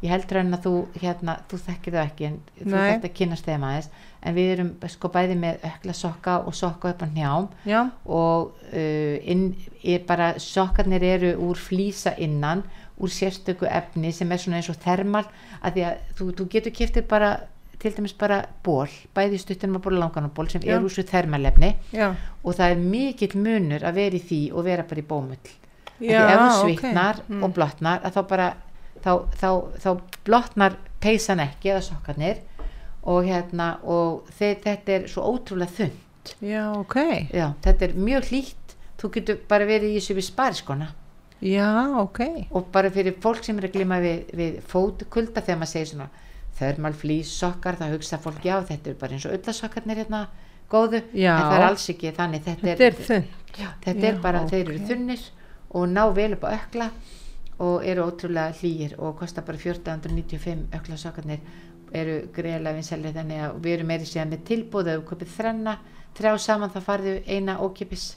[0.04, 2.78] ég heldur hann að þú hérna, þú þekkir þau ekki en þú Nei.
[2.92, 3.90] þarft að kynast þeim aðeins.
[4.28, 8.52] En við erum sko bæði með ökla sokka og sokka upp á njám Já, og
[8.74, 9.44] uh, inn,
[9.84, 12.64] er bara sokkarnir eru úr flýsa innan
[12.98, 15.24] úr sérstöku efni sem er svona eins og thermal
[15.62, 17.30] að því að þú, þú getur kiptið bara
[17.78, 20.74] til dæmis bara ból, bæði stuttunum að ból langan ból sem Já.
[20.76, 22.08] er úr svo thermalefni já,
[22.44, 25.52] og það er mikill munur að vera í því og vera bara í bómull.
[26.00, 27.44] Því ef þú svitnar Mm.
[27.46, 28.48] og blotnar að þá bara
[29.04, 29.50] þá, þá,
[29.84, 29.90] þá
[30.28, 32.40] blotnar peysan ekki eða sokkarnir
[33.08, 35.96] og hérna og þeir, þetta er svo ótrúlega þunn
[36.44, 36.96] Já, ok.
[37.32, 40.88] Já, þetta er mjög hlýtt þú getur bara verið í þessu við spariskona
[41.40, 41.70] Já,
[42.02, 42.20] ok.
[42.52, 46.10] og bara fyrir fólk sem er að glima við, við fótkulda þegar maður segir svona
[46.58, 50.24] þörmal flýs sokkar, þá hugsa fólk já, þetta er bara eins og öllasokkarnir hérna
[50.72, 51.36] góðu, Já.
[51.38, 53.28] en það er alls ekki þannig þetta, Þetta er þunn.
[53.62, 55.28] já, þetta Já, er bara, þeir eru þunnir
[55.78, 56.90] og ná vel upp á ökla
[57.60, 61.40] og eru ótrúlega hlýir og kostar bara 1495 öklasokkarnir
[61.98, 65.78] eru greiðlega vinselið þannig að við erum meiri síðan með tilbúð ef við köpum þrenna
[66.18, 68.08] þrjá saman þá farðu eina ókipis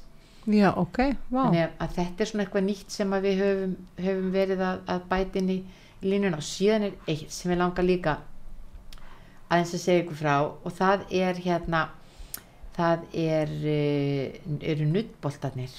[0.50, 0.98] Já, ok,
[1.30, 1.42] vá.
[1.44, 4.78] þannig að- að þetta er svona eitthvað nýtt sem að við höfum, höfum verið að,
[4.88, 5.58] að bæta inn í
[6.02, 8.16] línuna og síðan er eitt sem ég langar líka
[9.50, 10.34] aðeins að segja ykkur frá
[10.64, 11.82] og það er hérna
[12.76, 15.70] það er uh, eru nuttboltarnir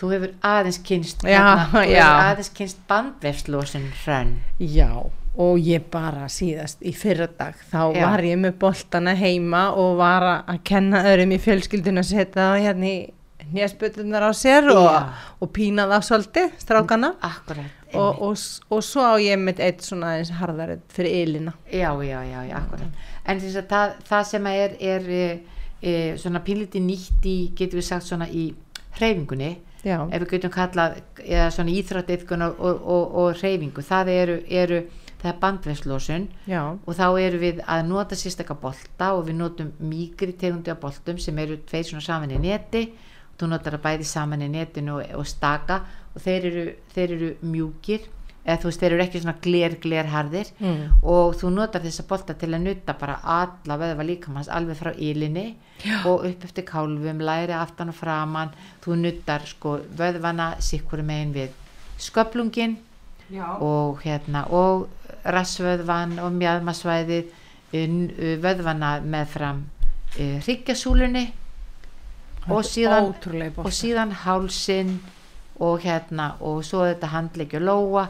[0.00, 1.42] þú hefur aðeins kynst Já,
[1.72, 2.06] hérna, já.
[2.30, 4.90] aðeins kynst bandvefslósin hrönn Já,
[5.36, 8.02] og ég bara síðast í fyrra dag, þá Já.
[8.06, 12.64] var ég með boltana heima og var að kenna öðrum í fjölskyldun að setja það
[12.66, 12.98] hérna í
[13.56, 14.88] nésbötunar á sér og,
[15.38, 17.12] og pína það svolítið, strákana.
[17.22, 18.40] akkurat Og, og,
[18.74, 21.52] og svo á ég með eitt svona eins harðari fyrir ylina.
[21.70, 25.22] já, já, já, já, akkurat en þess að það, það sem að er, er e,
[25.80, 28.48] e, svona pínliti nýtt í getum við sagt svona í
[28.98, 29.52] hreyfingunni
[29.84, 33.84] Já, ef við getum kallað eða svona íþróttiðkun og, og, og, og hreyfingu.
[33.86, 34.80] Það eru, eru
[35.20, 39.72] það er bandveslósun já, og þá eru við að nota sérstaka bolta og við notum
[39.80, 42.86] mýgri tegundi af boltum sem eru tveir svona saman í neti.
[43.36, 45.82] Þú notar það bæði saman í netinu og, og staka
[46.14, 48.06] og þeir eru, þeir eru mjúkir
[48.46, 50.82] eða þú veist þeir eru ekki svona gler gler harðir mm.
[51.02, 55.46] og þú notar þessa bolta til að nutta bara alla veðva líkamans alveg frá ílinni
[56.06, 61.56] og upp eftir kálfum, læri aftan og framan þú nuttar sko vöðvana sikkur megin við
[61.98, 62.76] sköplungin
[63.30, 63.58] já.
[63.60, 64.88] og hérna og
[65.24, 67.32] rassvöðvan og mjadmasvæðið
[67.74, 69.64] un- uh, vöðvana með fram
[70.20, 71.26] uh, hryggjasúlunni
[72.46, 73.10] og síðan
[73.58, 75.00] og síðan hálsin
[75.58, 78.06] og hérna og svo þetta handleggja lóa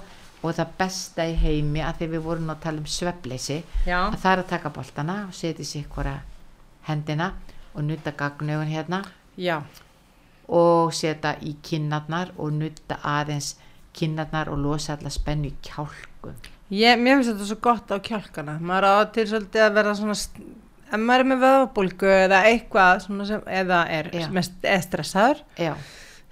[0.46, 4.18] og það besta í heimi að því við vorum að tala um svefleysi Já, að
[4.22, 6.16] það er að taka boltana og setja sér hvora
[6.86, 7.32] hendina
[7.76, 9.02] og nutta gagnaugun hérna.
[9.36, 9.60] Já,
[10.48, 13.56] og setja í kinnarnar og nutta aðeins
[13.96, 16.36] kinnarnar og losa alla spennu í kjálkum.
[16.74, 18.56] Ég, mér finnst þetta svo gott á kjálkana.
[18.58, 23.46] Maður á til svolítið að vera svona, ef maður er með vöðvabólgu eða eitthvað sem,
[23.60, 25.72] eða er, mest, stressaður, já,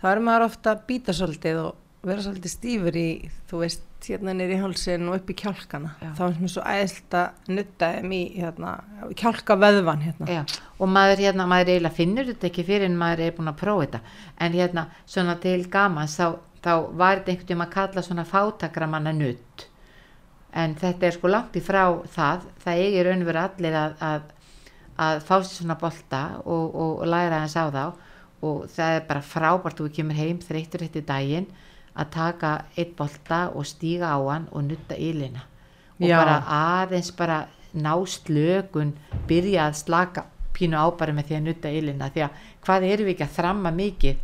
[0.03, 3.09] þá er maður ofta að býta svolítið og vera svolítið stífur í,
[3.51, 5.93] þú veist, hérna niður í hálsin og upp í kjálkana.
[6.01, 6.11] Já.
[6.19, 8.73] Þá er mér svo æðilt að nutta þeim í, hérna,
[9.21, 10.41] kjálka vöðvan, hérna.
[10.79, 13.87] og maður hérna, maður eiginlega finnur þetta ekki fyrir en maður er búin að prófa
[13.87, 14.03] þetta
[14.47, 16.27] en hérna, svona til gamans þá,
[16.65, 19.69] þá var þetta einhvern veginn að kalla svona fátakramanna nutt
[20.55, 21.83] en þetta er sko langt í frá
[22.15, 24.27] það það eigi raunveru allir að, að,
[25.07, 27.85] að fá sér svona bolta og, og, og læra hans á þá
[28.45, 31.49] og það er bara frábært þú kemur heim þreyttur eftir daginn
[31.97, 35.45] að taka eitt bolta og stíga á hann og nutta ílina
[36.01, 36.17] og Já.
[36.19, 38.93] bara aðeins bara ná slökun
[39.29, 40.25] byrja að slaka
[40.55, 43.37] pínu á bara með því að nutta ílina því að hvað erum við ekki að
[43.39, 44.17] þramma mikið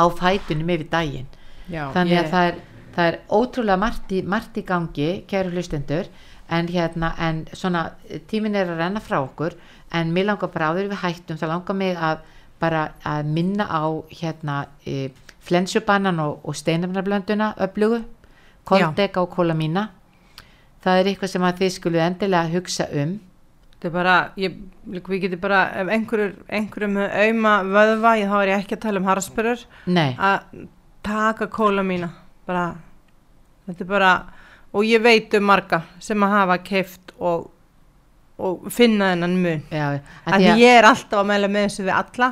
[0.00, 1.26] á fætunum yfir daginn?
[1.68, 2.58] Já, þannig ég- að það er,
[2.96, 6.06] það er ótrúlega margt í, margt í gangi, kæru hlustendur.
[6.50, 7.92] En hérna, en svona
[8.26, 9.54] tímin er að renna frá okkur.
[9.92, 12.18] En mér langar bara áður við hættum, það langar mig að
[12.60, 15.10] bara að minna á hérna e,
[15.50, 18.04] flensubannan og, og steinafnarblönduna öflugu
[18.68, 19.88] koldega og kólamína
[20.84, 23.16] það er eitthvað sem að þið skulu endilega hugsa um.
[23.70, 24.56] Þetta er bara, ég,
[24.92, 29.00] við getum bara, ef einhverjum með auðma vöðva, ég, þá er ég ekki að tala
[29.00, 29.62] um harspörur,
[30.20, 30.66] að
[31.06, 32.10] taka kóla mína,
[32.48, 32.66] bara,
[33.70, 34.10] þetta er bara,
[34.76, 37.48] og ég veit um marga sem að hafa keift og,
[38.40, 39.64] og finna þennan mun.
[40.28, 42.30] Að því ég er alltaf að meðla með þessu við alla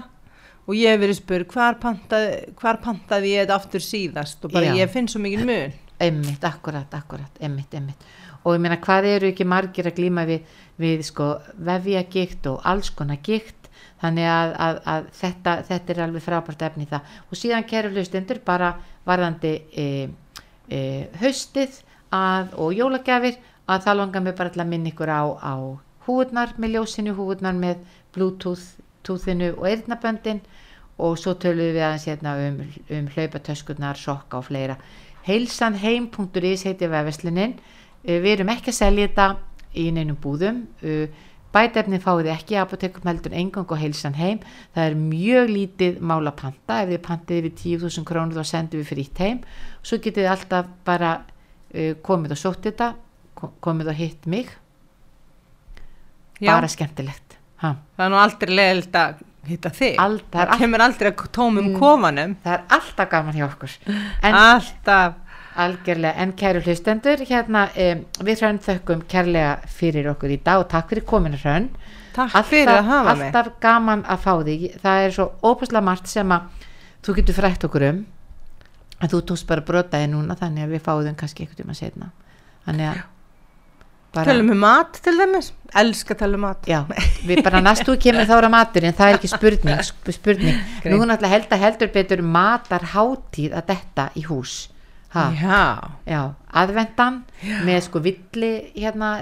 [0.68, 4.68] og ég hef verið spurð, hvar pantaði, hvar pantaði ég þetta aftur síðast og bara
[4.68, 4.80] Já.
[4.82, 5.76] ég finn svo mikið mun.
[5.98, 8.04] Einmitt, akkurat, akkurat, einmitt, einmitt.
[8.44, 10.44] Og ég meina, hvað eru ekki margir að glíma við,
[10.78, 11.32] við sko,
[11.66, 13.66] vefjagikt og alls konar gikt,
[14.02, 17.16] þannig að, að, að þetta, þetta er alveg frábært efni það.
[17.26, 18.74] Og síðan kæru hlustundur bara
[19.08, 19.88] varðandi e,
[20.70, 20.80] e,
[21.22, 21.80] haustið
[22.14, 25.54] að, og jólagjafir, að það langar mig bara að minna ykkur á, á
[26.06, 27.82] húurnar með ljósinu, húurnar með
[28.14, 28.78] bluetooth,
[29.08, 30.40] túþinu og eyrnaböndin
[30.98, 32.60] og svo töluðum við aðeins hérna um,
[32.98, 34.76] um hlaupatöskurnar, sokka og fleira.
[35.28, 37.56] Heilsanheim.is heitir vefeslunin
[38.04, 39.26] við erum ekki að selja þetta
[39.78, 40.62] í neinum búðum.
[41.52, 44.40] Bætefni fáið ekki apotekum heldur engang og heilsan heim
[44.74, 46.82] það er mjög lítið mála panta.
[46.82, 49.40] Ef þið pantið við 10.000 krónur þá sendum við frítt heim.
[49.82, 52.90] Svo getið þið alltaf bara uh, komið og sótt þetta
[53.38, 54.52] ko- komið og hitt mig.
[56.38, 57.27] Já, bara skemmtilegt
[57.62, 57.74] ha.
[57.96, 59.94] það er nú aldrei leðilt að hitta þig.
[60.02, 61.78] All, það, Það kemur aldrei að tómum Mm.
[61.80, 62.36] kofanum.
[62.44, 63.70] það er alltaf gaman hjá okkur
[64.22, 65.14] en Alltaf.
[65.58, 70.68] Algjörlega, en kæru hlustendur, hérna um, við hrönn þökkum kærlega fyrir okkur í dag og
[70.70, 71.64] takk fyrir kominu hrönn.
[72.14, 73.26] Takk fyrir að hafa mig.
[73.34, 76.46] alltaf gaman að fá þig, það er svo óbúslega margt sem að
[77.02, 77.98] þú getur frætt okkur um,
[79.02, 82.12] en þú tókst bara brotaði núna þannig að við fáðum kannski einhvern tíma setna.
[82.68, 83.02] Þannig að
[84.16, 86.64] Tölum um mat til dæmis, elska að tala um mat.
[86.66, 86.78] já,
[87.28, 90.56] við bara næstu kemur þá ára maturinn, það er ekki spurning, sp- spurning.
[90.82, 90.96] Greint.
[90.96, 94.54] nú náttúrulega held að heldur betur matarhátíð að detta í hús
[95.14, 95.60] ha, Já,
[96.08, 97.22] já, aðvendan
[97.68, 99.12] með sko villi hérna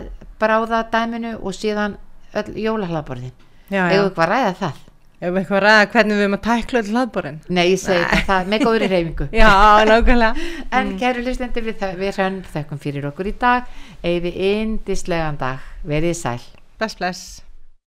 [0.40, 1.96] bráða dæminu og síðan
[2.36, 3.32] öll jólahlaðborðin
[3.70, 3.90] já, já.
[3.90, 4.82] við hvað að ræða það
[5.16, 7.38] Ef við eitthvað ræða hvernig við erum að tækla öll hlaðborinn.
[7.48, 9.48] nei, ég segi þetta, það með góðri reyfingu Já,
[9.88, 10.50] nákvæmlega.
[10.76, 13.64] en kæru hlustendur við, við hrönn þekkum fyrir okkur í dag
[14.04, 16.40] eigið indislegan dag, verið sæl
[16.76, 17.45] Bless, bless.